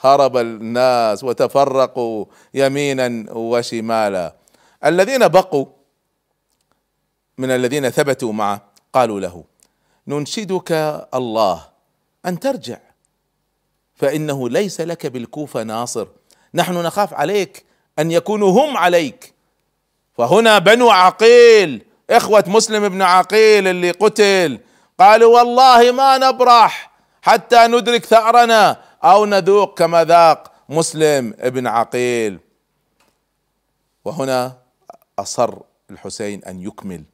هرب 0.00 0.36
الناس 0.36 1.24
وتفرقوا 1.24 2.24
يمينا 2.54 3.32
وشمالا. 3.32 4.34
الذين 4.84 5.28
بقوا 5.28 5.66
من 7.38 7.50
الذين 7.50 7.90
ثبتوا 7.90 8.32
معه 8.32 8.62
قالوا 8.92 9.20
له 9.20 9.44
ننشدك 10.06 10.72
الله 11.14 11.68
أن 12.26 12.40
ترجع 12.40 12.78
فإنه 13.94 14.48
ليس 14.48 14.80
لك 14.80 15.06
بالكوفة 15.06 15.62
ناصر. 15.62 16.06
نحن 16.54 16.74
نخاف 16.74 17.14
عليك 17.14 17.64
أن 17.98 18.10
يكونوا 18.10 18.50
هم 18.50 18.76
عليك. 18.76 19.34
فهنا 20.18 20.58
بنو 20.58 20.90
عقيل 20.90 21.84
إخوة 22.10 22.44
مسلم 22.46 22.88
بن 22.88 23.02
عقيل 23.02 23.68
اللي 23.68 23.90
قتل 23.90 24.60
قالوا 24.98 25.38
والله 25.38 25.92
ما 25.92 26.18
نبرح 26.18 26.90
حتى 27.22 27.66
ندرك 27.66 28.04
ثأرنا 28.04 28.80
أو 29.04 29.24
نذوق 29.24 29.78
كما 29.78 30.04
ذاق 30.04 30.52
مسلم 30.68 31.34
ابن 31.38 31.66
عقيل. 31.66 32.38
وهنا 34.04 34.56
أصر 35.18 35.54
الحسين 35.90 36.44
أن 36.44 36.60
يكمل 36.60 37.04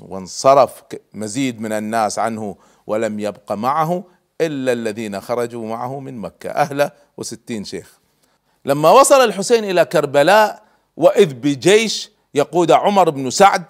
وانصرف 0.00 0.82
مزيد 1.14 1.60
من 1.60 1.72
الناس 1.72 2.18
عنه 2.18 2.56
ولم 2.86 3.20
يبق 3.20 3.52
معه 3.52 4.04
إلا 4.40 4.72
الذين 4.72 5.20
خرجوا 5.20 5.66
معه 5.66 6.00
من 6.00 6.18
مكة. 6.18 6.50
أهله 6.50 6.90
وستين 7.16 7.64
شيخ. 7.64 7.98
لما 8.64 8.90
وصل 8.90 9.24
الحسين 9.24 9.64
إلى 9.64 9.84
كربلاء 9.84 10.62
وإذ 10.96 11.34
بجيش 11.34 12.10
يقود 12.34 12.72
عمر 12.72 13.10
بن 13.10 13.30
سعد 13.30 13.64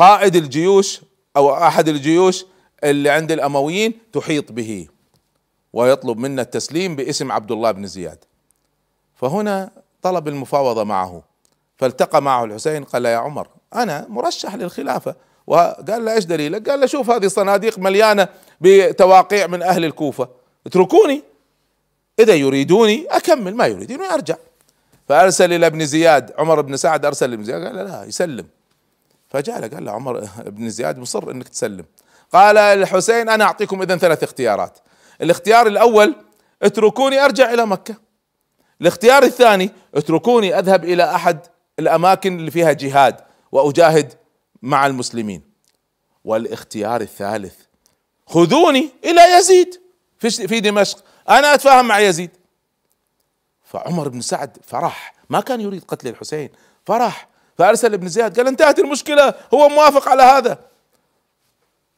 قائد 0.00 0.36
الجيوش 0.36 1.00
أو 1.36 1.54
أحد 1.54 1.88
الجيوش 1.88 2.46
اللي 2.84 3.10
عند 3.10 3.32
الأمويين 3.32 3.98
تحيط 4.12 4.52
به 4.52 4.88
ويطلب 5.72 6.18
منا 6.18 6.42
التسليم 6.42 6.96
باسم 6.96 7.32
عبد 7.32 7.52
الله 7.52 7.70
بن 7.70 7.86
زياد. 7.86 8.24
فهنا 9.14 9.70
طلب 10.02 10.28
المفاوضة 10.28 10.84
معه 10.84 11.22
فالتقى 11.76 12.22
معه 12.22 12.44
الحسين 12.44 12.84
قال 12.84 13.04
يا 13.04 13.16
عمر 13.16 13.48
أنا 13.74 14.06
مرشح 14.08 14.54
للخلافة. 14.54 15.14
وقال 15.46 16.04
له 16.04 16.14
إيش 16.14 16.24
دليلك؟ 16.24 16.68
قال 16.68 16.80
له 16.80 16.86
شوف 16.86 17.10
هذه 17.10 17.26
الصناديق 17.26 17.78
مليانة 17.78 18.28
بتواقيع 18.60 19.46
من 19.46 19.62
أهل 19.62 19.84
الكوفة. 19.84 20.28
اتركوني. 20.66 21.22
إذا 22.18 22.34
يريدوني 22.34 23.06
أكمل 23.10 23.54
ما 23.54 23.66
يريدوني 23.66 24.04
أرجع. 24.04 24.36
فأرسل 25.08 25.52
إلى 25.52 25.66
ابن 25.66 25.86
زياد 25.86 26.32
عمر 26.38 26.60
بن 26.60 26.76
سعد 26.76 27.04
أرسل 27.04 27.30
لابن 27.30 27.44
زياد 27.44 27.64
قال 27.66 27.74
لا 27.74 28.04
يسلم. 28.04 28.46
فجاء 29.30 29.60
له 29.60 29.68
قال 29.68 29.84
له 29.84 29.92
عمر 29.92 30.28
بن 30.46 30.70
زياد 30.70 30.98
مصر 30.98 31.30
إنك 31.30 31.48
تسلم. 31.48 31.84
قال 32.32 32.58
الحسين 32.58 33.28
أنا 33.28 33.44
أعطيكم 33.44 33.82
اذا 33.82 33.96
ثلاث 33.96 34.22
اختيارات. 34.22 34.78
الاختيار 35.22 35.66
الأول 35.66 36.14
اتركوني 36.62 37.24
أرجع 37.24 37.52
إلى 37.52 37.66
مكة. 37.66 37.94
الاختيار 38.80 39.22
الثاني 39.22 39.70
اتركوني 39.94 40.58
أذهب 40.58 40.84
إلى 40.84 41.14
أحد 41.14 41.40
الأماكن 41.78 42.38
اللي 42.38 42.50
فيها 42.50 42.72
جهاد 42.72 43.16
وأجاهد 43.52 44.14
مع 44.62 44.86
المسلمين. 44.86 45.42
والاختيار 46.24 47.00
الثالث 47.00 47.54
خذوني 48.26 48.90
إلى 49.04 49.38
يزيد 49.38 49.80
في 50.18 50.30
في 50.30 50.60
دمشق. 50.60 51.04
أنا 51.28 51.54
أتفاهم 51.54 51.88
مع 51.88 51.98
يزيد. 51.98 52.30
فعمر 53.64 54.08
بن 54.08 54.20
سعد 54.20 54.56
فرح. 54.62 55.14
ما 55.30 55.40
كان 55.40 55.60
يريد 55.60 55.84
قتل 55.84 56.08
الحسين 56.08 56.48
فرح. 56.86 57.29
فأرسل 57.60 57.94
ابن 57.94 58.08
زياد 58.08 58.36
قال 58.36 58.46
انتهت 58.46 58.78
المشكلة 58.78 59.34
هو 59.54 59.68
موافق 59.68 60.08
على 60.08 60.22
هذا. 60.22 60.58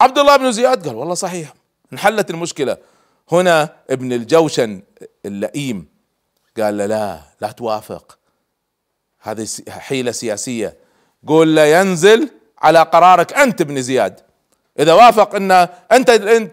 عبد 0.00 0.18
الله 0.18 0.36
بن 0.36 0.52
زياد 0.52 0.86
قال 0.88 0.96
والله 0.96 1.14
صحيح 1.14 1.54
انحلت 1.92 2.30
المشكلة. 2.30 2.76
هنا 3.32 3.76
ابن 3.90 4.12
الجوشن 4.12 4.82
اللئيم 5.26 5.88
قال 6.60 6.78
له 6.78 6.86
لا 6.86 7.20
لا 7.40 7.50
توافق. 7.50 8.18
هذه 9.20 9.48
حيلة 9.68 10.12
سياسية. 10.12 10.76
قول 11.26 11.56
له 11.56 11.64
ينزل 11.64 12.30
على 12.58 12.78
قرارك 12.78 13.32
أنت 13.32 13.60
ابن 13.60 13.82
زياد. 13.82 14.20
إذا 14.78 14.92
وافق 14.92 15.34
إن 15.34 15.50
أنت 15.92 16.10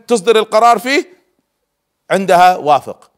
تصدر 0.07 0.39
القرار 0.39 0.79
فيه 0.79 1.09
عندها 2.11 2.57
وافق. 2.57 3.11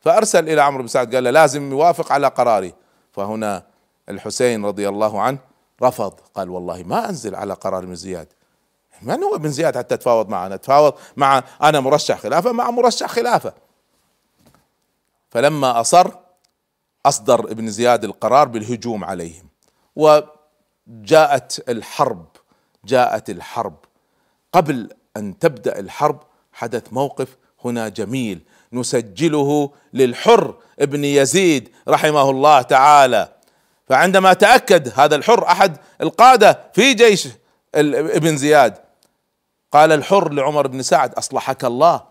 فأرسل 0.00 0.48
إلى 0.48 0.62
عمرو 0.62 0.82
بن 0.82 0.88
سعد 0.88 1.14
قال 1.14 1.24
له 1.24 1.30
لازم 1.30 1.70
يوافق 1.70 2.12
على 2.12 2.26
قراري. 2.26 2.74
فهنا 3.12 3.75
الحسين 4.08 4.64
رضي 4.64 4.88
الله 4.88 5.20
عنه 5.20 5.38
رفض. 5.82 6.12
قال 6.34 6.50
والله 6.50 6.82
ما 6.82 7.08
أنزل 7.08 7.34
على 7.34 7.54
قرار 7.54 7.82
ابن 7.82 7.94
زياد. 7.94 8.28
من 9.02 9.22
هو 9.22 9.34
ابن 9.34 9.50
زياد 9.50 9.78
حتى 9.78 9.96
تفاوض 9.96 10.28
معنا. 10.28 10.56
تفاوض 10.56 10.94
مع 11.16 11.44
أنا 11.62 11.80
مرشح 11.80 12.18
خلافة 12.18 12.52
مع 12.52 12.70
مرشح 12.70 13.06
خلافة. 13.06 13.54
فلما 15.30 15.80
أصر 15.80 16.10
أصدر 17.06 17.40
ابن 17.40 17.70
زياد 17.70 18.04
القرار 18.04 18.48
بالهجوم 18.48 19.04
عليهم. 19.04 19.48
وجاءت 19.96 21.68
الحرب 21.68 22.26
جاءت 22.84 23.30
الحرب. 23.30 23.76
قبل 24.52 24.90
أن 25.16 25.38
تبدأ 25.38 25.78
الحرب 25.78 26.20
حدث 26.52 26.92
موقف 26.92 27.36
هنا 27.64 27.88
جميل. 27.88 28.44
نسجله 28.72 29.70
للحر 29.92 30.54
ابن 30.80 31.04
يزيد 31.04 31.72
رحمه 31.88 32.30
الله 32.30 32.62
تعالى. 32.62 33.35
فعندما 33.88 34.32
تأكد 34.32 34.92
هذا 34.96 35.16
الحر 35.16 35.46
أحد 35.46 35.76
القادة 36.00 36.60
في 36.72 36.94
جيش 36.94 37.28
ابن 37.74 38.36
زياد. 38.36 38.74
قال 39.72 39.92
الحر 39.92 40.32
لعمر 40.32 40.66
بن 40.66 40.82
سعد 40.82 41.14
أصلحك 41.14 41.64
الله. 41.64 42.02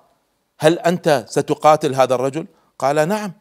هل 0.60 0.80
أنت 0.80 1.26
ستقاتل 1.28 1.96
هذا 1.96 2.16
الرجل؟ 2.16 2.46
قال 2.80 3.08
نعم. 3.08 3.32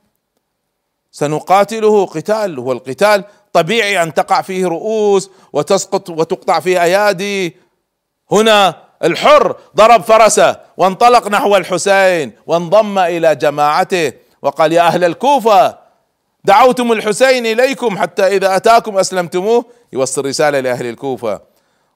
سنقاتله 1.13 2.07
قتال 2.07 2.59
والقتال 2.59 3.25
طبيعي 3.53 4.03
أن 4.03 4.15
تقع 4.15 4.43
فيه 4.43 4.67
رؤوس 4.67 5.31
وتسقط 5.53 6.11
وتقطع 6.11 6.61
فيه 6.61 6.83
أيادي. 6.83 7.57
هنا 8.33 8.85
الحر 9.05 9.57
ضرب 9.77 10.03
فرسه 10.03 10.61
وانطلق 10.77 11.29
نحو 11.29 11.57
الحسين 11.57 12.33
وانضم 12.47 12.99
إلى 12.99 13.35
جماعته 13.35 14.13
وقال 14.43 14.73
يا 14.73 14.83
أهل 14.83 15.05
الكوفة 15.05 15.84
دعوتم 16.45 16.93
الحسين 16.93 17.47
إليكم 17.47 17.99
حتى 17.99 18.27
إذا 18.27 18.57
أتاكم 18.57 18.99
أسلمتموه. 18.99 19.65
يوصل 19.93 20.27
رساله 20.27 20.61
لأهل 20.61 20.87
الكوفة. 20.87 21.41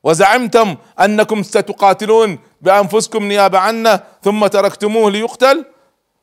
وزعمتم 0.04 0.76
أنكم 1.00 1.42
ستقاتلون 1.42 2.38
بأنفسكم 2.60 3.24
نيابه 3.24 3.58
عنه 3.58 4.00
ثم 4.22 4.46
تركتموه 4.46 5.10
ليقتل. 5.10 5.64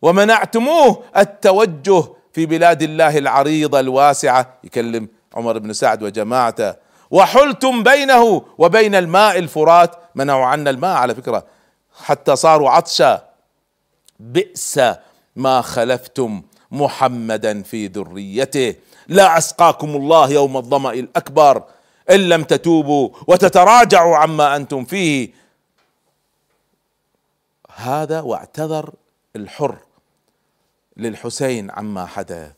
ومنعتموه 0.01 1.03
التوجه 1.17 2.03
في 2.33 2.45
بلاد 2.45 2.81
الله 2.81 3.17
العريضة 3.17 3.79
الواسعة. 3.79 4.59
يكلم 4.63 5.07
عمر 5.35 5.57
بن 5.57 5.73
سعد 5.73 6.03
وجماعته. 6.03 6.73
وحلتم 7.11 7.83
بينه 7.83 8.41
وبين 8.57 8.95
الماء 8.95 9.37
الفرات. 9.37 9.95
منعوا 10.15 10.45
عنا 10.45 10.69
الماء 10.69 10.97
على 10.97 11.15
فكرة. 11.15 11.45
حتى 12.03 12.35
صاروا 12.35 12.69
عطشا. 12.69 13.21
بئس 14.19 14.79
ما 15.35 15.61
خلفتم. 15.61 16.41
محمدا 16.71 17.63
في 17.63 17.87
ذريته. 17.87 18.75
لا 19.07 19.37
أسقاكم 19.37 19.95
الله 19.95 20.31
يوم 20.31 20.57
الظمأ 20.57 20.93
الأكبر. 20.93 21.63
إن 22.09 22.29
لم 22.29 22.43
تتوبوا 22.43 23.09
وتتراجعوا 23.27 24.15
عما 24.15 24.55
أنتم 24.55 24.85
فيه. 24.85 25.29
هذا 27.75 28.21
واعتذر 28.21 28.93
الحر 29.35 29.77
للحسين 30.97 31.71
عما 31.71 32.05
حدث. 32.05 32.51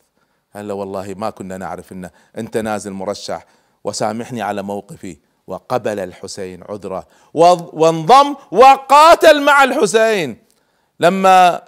قال 0.56 0.68
له 0.68 0.74
والله 0.74 1.14
ما 1.14 1.30
كنا 1.30 1.56
نعرف 1.56 1.92
ان 1.92 2.10
أنت 2.38 2.56
نازل 2.56 2.92
مرشح 2.92 3.46
وسامحني 3.84 4.42
على 4.42 4.62
موقفي. 4.62 5.16
وقبل 5.46 5.98
الحسين 5.98 6.62
عذره. 6.68 7.06
وانضم 7.34 8.36
وقاتل 8.50 9.42
مع 9.42 9.64
الحسين. 9.64 10.38
لما 11.00 11.62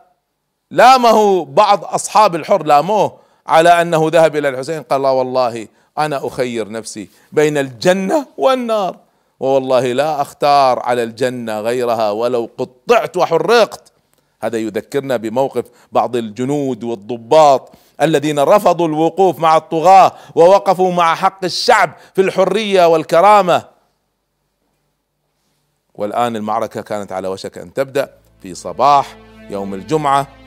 لامه 0.71 1.45
بعض 1.45 1.85
أصحاب 1.85 2.35
الحر 2.35 2.63
لاموه 2.63 3.17
على 3.47 3.83
أنه 3.83 4.09
ذهب 4.13 4.37
إلى 4.37 4.49
الحسين 4.49 4.83
قال 4.83 5.03
لا 5.03 5.11
والله 5.11 5.69
أنا 5.99 6.27
أخير 6.27 6.71
نفسي 6.71 7.09
بين 7.33 7.59
الجنة 7.59 8.27
والنار. 8.37 8.97
ووالله 9.41 9.93
لا 9.93 10.23
أختار 10.23 10.79
على 10.79 11.03
الجنة 11.03 11.61
غيرها 11.61 12.11
ولو 12.11 12.51
قطعت 12.59 13.17
وحرقت. 13.17 13.93
هذا 14.43 14.59
يذكرنا 14.59 15.17
بموقف 15.17 15.65
بعض 15.93 16.17
الجنود 16.17 16.85
والضباط 16.85 17.73
الذين 18.03 18.39
رفضوا 18.39 18.89
الوقوف 18.89 19.39
مع 19.39 19.57
الطغاة 19.57 20.13
ووقفوا 20.35 20.93
مع 20.93 21.15
حق 21.15 21.45
الشعب 21.45 21.93
في 22.15 22.21
الحرية 22.21 22.89
والكرامة. 22.89 23.65
والآن 25.95 26.37
المعركة 26.37 26.81
كانت 26.83 27.13
على 27.13 27.29
وشك 27.29 27.59
أن 27.59 27.73
تبدأ 27.73 28.11
في 28.43 28.55
صباح 28.55 29.17
يوم 29.51 29.75
الجمعة. 29.75 30.40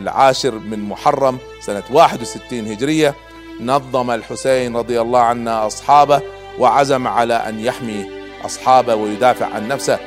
العاشر 0.00 0.54
من 0.54 0.78
محرم 0.88 1.38
سنة 1.60 1.82
61 1.92 2.66
هجرية 2.66 3.14
نظم 3.60 4.10
الحسين 4.10 4.76
رضي 4.76 5.00
الله 5.00 5.20
عنه 5.20 5.66
أصحابه 5.66 6.22
وعزم 6.58 7.06
على 7.06 7.34
أن 7.34 7.60
يحمي 7.60 8.10
أصحابه 8.44 8.94
ويدافع 8.94 9.46
عن 9.46 9.68
نفسه. 9.68 9.98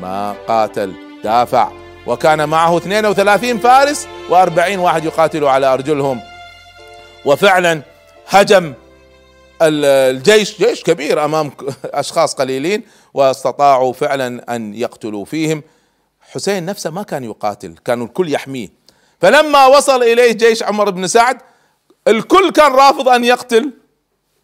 ما 0.00 0.32
قاتل 0.48 0.92
دافع. 1.24 1.70
وكان 2.06 2.48
معه 2.48 2.76
32 2.76 3.58
فارس 3.58 4.06
و40 4.30 4.78
واحد 4.78 5.04
يقاتل 5.04 5.44
على 5.44 5.66
أرجلهم. 5.66 6.20
وفعلا 7.24 7.82
هجم 8.28 8.74
الجيش 9.62 10.58
جيش 10.58 10.82
كبير 10.82 11.24
أمام 11.24 11.50
أشخاص 11.84 12.34
قليلين 12.34 12.82
واستطاعوا 13.14 13.92
فعلا 13.92 14.56
أن 14.56 14.74
يقتلوا 14.74 15.24
فيهم. 15.24 15.62
حسين 16.32 16.64
نفسه 16.66 16.90
ما 16.90 17.02
كان 17.02 17.24
يقاتل 17.24 17.74
كانوا 17.84 18.06
الكل 18.06 18.32
يحميه. 18.32 18.68
فلما 19.20 19.66
وصل 19.66 20.02
إليه 20.02 20.32
جيش 20.32 20.62
عمر 20.62 20.90
بن 20.90 21.06
سعد 21.06 21.38
الكل 22.08 22.50
كان 22.50 22.72
رافض 22.72 23.08
أن 23.08 23.24
يقتل 23.24 23.72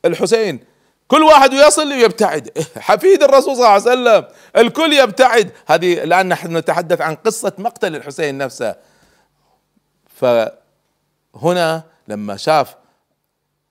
الحسين. 0.05 0.65
كل 1.09 1.23
واحد 1.23 1.53
يصل 1.53 1.93
ويبتعد. 1.93 2.59
حفيد 2.79 3.23
الرسول 3.23 3.57
صلى 3.57 3.65
الله 3.65 3.69
عليه 3.69 3.83
وسلم 3.83 4.25
الكل 4.57 4.93
يبتعد. 4.93 5.53
هذه 5.67 6.05
الآن 6.05 6.29
نحن 6.29 6.57
نتحدث 6.57 7.01
عن 7.01 7.15
قصة 7.15 7.53
مقتل 7.59 7.97
الحسين 7.97 8.39
نفسه. 8.39 8.75
فهنا 10.15 11.83
لما 12.09 12.37
شاف 12.37 12.75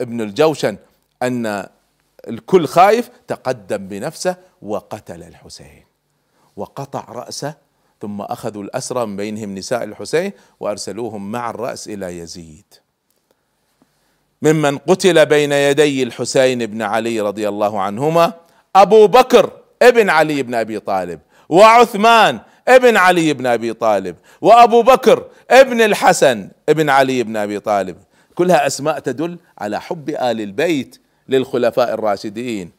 ابن 0.02 0.22
الجوشن 0.22 0.78
أن 1.24 1.68
الكل 2.28 2.68
خايف 2.68 3.10
تقدم 3.28 3.88
بنفسه 3.88 4.36
وقتل 4.62 5.24
الحسين. 5.24 5.86
وقطع 6.56 7.06
رأسه 7.10 7.65
ثم 8.02 8.22
أخذوا 8.22 8.64
الأسرى 8.64 9.06
من 9.06 9.16
بينهم 9.16 9.56
نساء 9.56 9.84
الحسين 9.84 10.32
وأرسلوهم 10.60 11.32
مع 11.32 11.50
الرأس 11.50 11.88
إلى 11.88 12.20
يزيد. 12.20 12.66
ممن 14.42 14.78
قتل 14.78 15.26
بين 15.26 15.52
يدي 15.52 16.04
الحسين 16.04 16.66
بن 16.66 16.82
علي 16.82 17.22
رضي 17.22 17.50
الله 17.50 17.82
عنهما 17.82 18.34
أبو 18.76 19.08
بكر 19.08 19.52
ابن 19.82 20.10
علي 20.10 20.44
بن 20.44 20.54
أبي 20.54 20.80
طالب 20.80 21.20
وعثمان 21.50 22.40
ابن 22.68 22.98
علي 22.98 23.34
بن 23.34 23.46
أبي 23.46 23.74
طالب 23.74 24.16
وأبو 24.42 24.82
بكر 24.82 25.26
ابن 25.52 25.82
الحسن 25.82 26.50
ابن 26.70 26.90
علي 26.90 27.24
بن 27.24 27.38
أبي 27.38 27.60
طالب. 27.60 27.98
كلها 28.36 28.68
أسماء 28.68 29.00
تدل 29.00 29.38
على 29.58 29.82
حب 29.82 30.10
آل 30.10 30.42
البيت 30.42 31.02
للخلفاء 31.30 31.94
الراشدين. 31.94 32.72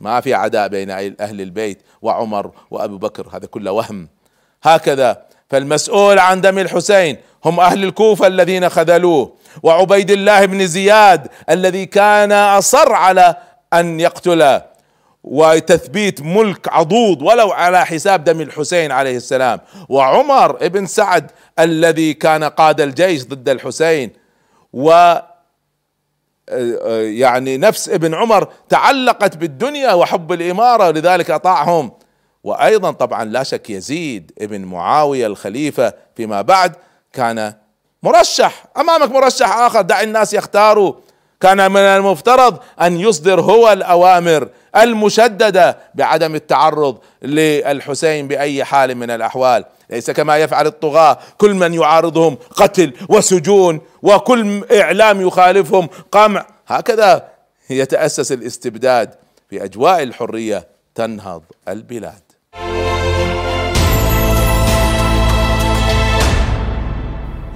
ما 0.00 0.20
في 0.20 0.34
عداء 0.34 0.68
بين 0.68 0.90
أهل 1.20 1.40
البيت 1.40 1.82
وعمر 2.02 2.50
وأبو 2.70 2.98
بكر 2.98 3.28
هذا 3.32 3.46
كله 3.46 3.72
وهم. 3.72 4.08
هكذا. 4.62 5.22
فالمسؤول 5.50 6.18
عن 6.18 6.40
دم 6.40 6.58
الحسين 6.58 7.16
هم 7.44 7.60
أهل 7.60 7.84
الكوفة 7.84 8.26
الذين 8.26 8.68
خذلوه 8.68 9.32
وعبيد 9.62 10.10
الله 10.10 10.44
بن 10.44 10.66
زياد 10.66 11.28
الذي 11.50 11.86
كان 11.86 12.32
أصر 12.32 12.92
على 12.92 13.36
أن 13.72 14.00
يقتله. 14.00 14.72
وتثبيت 15.24 16.22
ملك 16.22 16.68
عضوض 16.68 17.22
ولو 17.22 17.50
على 17.52 17.86
حساب 17.86 18.24
دم 18.24 18.40
الحسين 18.40 18.92
عليه 18.92 19.16
السلام. 19.16 19.60
وعمر 19.88 20.68
بن 20.68 20.86
سعد 20.86 21.30
الذي 21.58 22.14
كان 22.14 22.44
قاد 22.44 22.80
الجيش 22.80 23.24
ضد 23.24 23.48
الحسين. 23.48 24.10
و 24.72 25.14
يعني 26.98 27.56
نفس 27.56 27.88
ابن 27.88 28.14
عمر 28.14 28.48
تعلقت 28.68 29.36
بالدنيا 29.36 29.92
وحب 29.92 30.32
الإمارة 30.32 30.90
لذلك 30.90 31.30
أطاعهم. 31.30 31.92
وأيضا 32.44 32.90
طبعا 32.90 33.24
لا 33.24 33.42
شك 33.42 33.70
يزيد 33.70 34.32
ابن 34.40 34.60
معاوية 34.60 35.26
الخليفة 35.26 35.94
فيما 36.16 36.42
بعد 36.42 36.72
كان 37.12 37.52
مرشح 38.02 38.64
أمامك 38.76 39.10
مرشح 39.10 39.56
آخر 39.56 39.80
دع 39.80 40.00
الناس 40.00 40.34
يختاروا. 40.34 40.94
كان 41.40 41.72
من 41.72 41.80
المفترض 41.80 42.58
أن 42.80 43.00
يصدر 43.00 43.40
هو 43.40 43.72
الأوامر 43.72 44.48
المشددة 44.76 45.78
بعدم 45.94 46.34
التعرض 46.34 46.98
للحسين 47.22 48.28
بأي 48.28 48.64
حال 48.64 48.94
من 48.94 49.10
الأحوال. 49.10 49.64
ليس 49.90 50.10
كما 50.10 50.36
يفعل 50.36 50.66
الطغاة 50.66 51.18
كل 51.38 51.54
من 51.54 51.74
يعارضهم 51.74 52.38
قتل 52.56 52.92
وسجون 53.08 53.80
وكل 54.02 54.64
إعلام 54.72 55.20
يخالفهم 55.20 55.88
قمع. 56.12 56.46
هكذا 56.66 57.28
يتأسس 57.70 58.32
الاستبداد 58.32 59.14
في 59.50 59.64
أجواء 59.64 60.02
الحرية 60.02 60.68
تنهض 60.94 61.42
البلاد. 61.68 62.31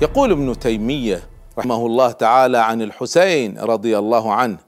يقول 0.02 0.30
ابن 0.32 0.58
تيمية 0.58 1.22
رحمه 1.58 1.86
الله 1.86 2.10
تعالى 2.10 2.58
عن 2.58 2.82
الحسين 2.82 3.58
رضي 3.58 3.98
الله 3.98 4.32
عنه 4.32 4.58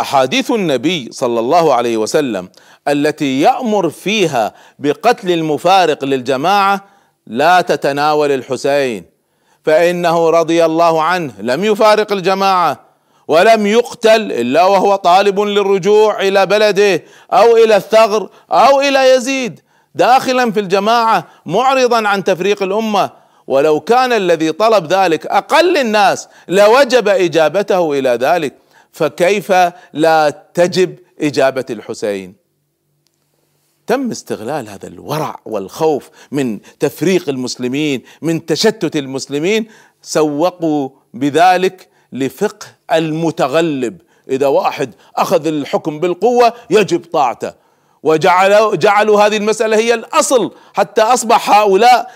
أحاديث 0.00 0.50
النبي 0.50 1.08
صلى 1.12 1.40
الله 1.40 1.74
عليه 1.74 1.96
وسلم 1.96 2.48
التي 2.88 3.40
يأمر 3.40 3.90
فيها 3.90 4.54
بقتل 4.78 5.30
المفارق 5.30 6.04
للجماعة 6.04 6.84
لا 7.26 7.60
تتناول 7.60 8.32
الحسين 8.32 9.04
فإنه 9.64 10.30
رضي 10.30 10.64
الله 10.64 11.02
عنه 11.02 11.32
لم 11.40 11.64
يفارق 11.64 12.12
الجماعة 12.12 12.80
ولم 13.28 13.66
يقتل 13.66 14.32
إلا 14.32 14.64
وهو 14.64 14.96
طالب 14.96 15.40
للرجوع 15.40 16.20
إلى 16.20 16.46
بلده 16.46 17.04
أو 17.32 17.56
إلى 17.56 17.76
الثغر 17.76 18.28
أو 18.50 18.80
إلى 18.80 19.14
يزيد 19.14 19.60
داخلا 19.94 20.52
في 20.52 20.60
الجماعة 20.60 21.24
معرضا 21.46 22.08
عن 22.08 22.24
تفريق 22.24 22.62
الأمة 22.62 23.21
ولو 23.46 23.80
كان 23.80 24.12
الذي 24.12 24.52
طلب 24.52 24.92
ذلك 24.92 25.26
أقل 25.26 25.76
الناس 25.76 26.28
لوجب 26.48 27.08
إجابته 27.08 27.98
إلى 27.98 28.08
ذلك. 28.08 28.54
فكيف 28.92 29.52
لا 29.92 30.44
تجب 30.54 30.98
إجابة 31.20 31.64
الحسين؟ 31.70 32.34
تم 33.86 34.10
استغلال 34.10 34.68
هذا 34.68 34.86
الورع 34.86 35.36
والخوف 35.44 36.10
من 36.32 36.58
تفريق 36.80 37.28
المسلمين 37.28 38.02
من 38.22 38.46
تشتت 38.46 38.96
المسلمين. 38.96 39.68
سوقوا 40.02 40.88
بذلك 41.14 41.88
لفقه 42.12 42.66
المتغلب. 42.92 44.00
إذا 44.28 44.46
واحد 44.46 44.94
أخذ 45.16 45.46
الحكم 45.46 46.00
بالقوة 46.00 46.52
يجب 46.70 47.04
طاعته. 47.04 47.52
وجعلوا 48.02 48.76
جعلوا 48.76 49.22
هذه 49.22 49.36
المسألة 49.36 49.76
هي 49.76 49.94
الأصل 49.94 50.54
حتى 50.74 51.02
أصبح 51.02 51.50
هؤلاء 51.50 52.10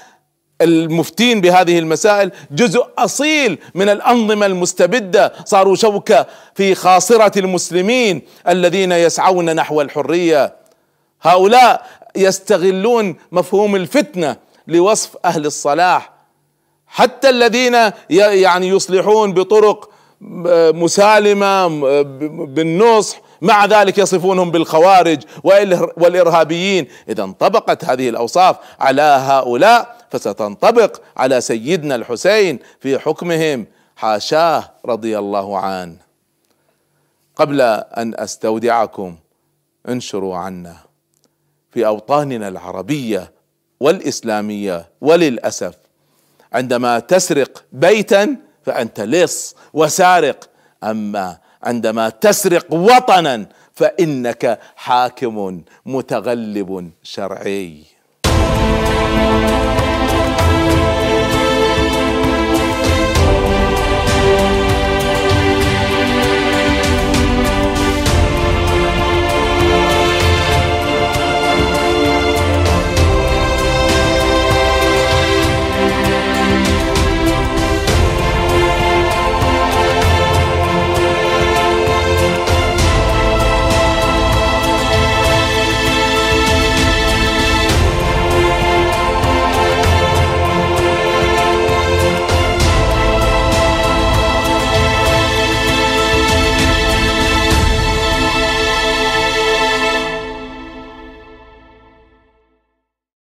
المفتين 0.60 1.40
بهذه 1.40 1.78
المسائل 1.78 2.32
جزء 2.50 2.86
أصيل 2.98 3.58
من 3.74 3.88
الأنظمة 3.88 4.46
المستبدة. 4.46 5.32
صاروا 5.44 5.76
شوكة 5.76 6.26
في 6.54 6.74
خاصرة 6.74 7.38
المسلمين 7.38 8.22
الذين 8.48 8.92
يسعون 8.92 9.56
نحو 9.56 9.80
الحرية. 9.80 10.56
هؤلاء 11.22 11.86
يستغلون 12.16 13.16
مفهوم 13.32 13.76
الفتنة 13.76 14.36
لوصف 14.68 15.16
أهل 15.24 15.46
الصلاح. 15.46 16.12
حتى 16.86 17.28
الذين 17.28 17.76
يعني 18.10 18.68
يصلحون 18.68 19.32
بطرق 19.32 19.90
مسالمة 20.20 21.68
بالنصح 22.46 23.20
مع 23.42 23.64
ذلك 23.64 23.98
يصفونهم 23.98 24.50
بالخوارج 24.50 25.22
والإرهابيين. 25.96 26.88
إذا 27.08 27.22
انطبقت 27.22 27.84
هذه 27.84 28.08
الأوصاف 28.08 28.56
على 28.80 29.02
هؤلاء 29.02 29.96
فستنطبق 30.10 31.00
على 31.16 31.40
سيدنا 31.40 31.94
الحسين 31.94 32.58
في 32.80 32.98
حكمهم. 32.98 33.66
حاشاه 33.96 34.70
رضي 34.86 35.18
الله 35.18 35.58
عنه. 35.58 35.96
قبل 37.36 37.60
أن 37.60 38.14
أستودعكم 38.16 39.16
انشروا 39.88 40.36
عنا 40.36 40.76
في 41.72 41.86
أوطاننا 41.86 42.48
العربية 42.48 43.32
والإسلامية 43.80 44.88
وللأسف. 45.00 45.74
عندما 46.52 46.98
تسرق 46.98 47.64
بيتا 47.72 48.36
فأنت 48.64 49.00
لص 49.00 49.56
وسارق. 49.72 50.48
أما 50.84 51.38
عندما 51.66 52.08
تسرق 52.08 52.72
وطنا 52.72 53.46
فإنك 53.74 54.58
حاكم 54.76 55.62
متغلب 55.86 56.90
شرعي. 57.02 57.95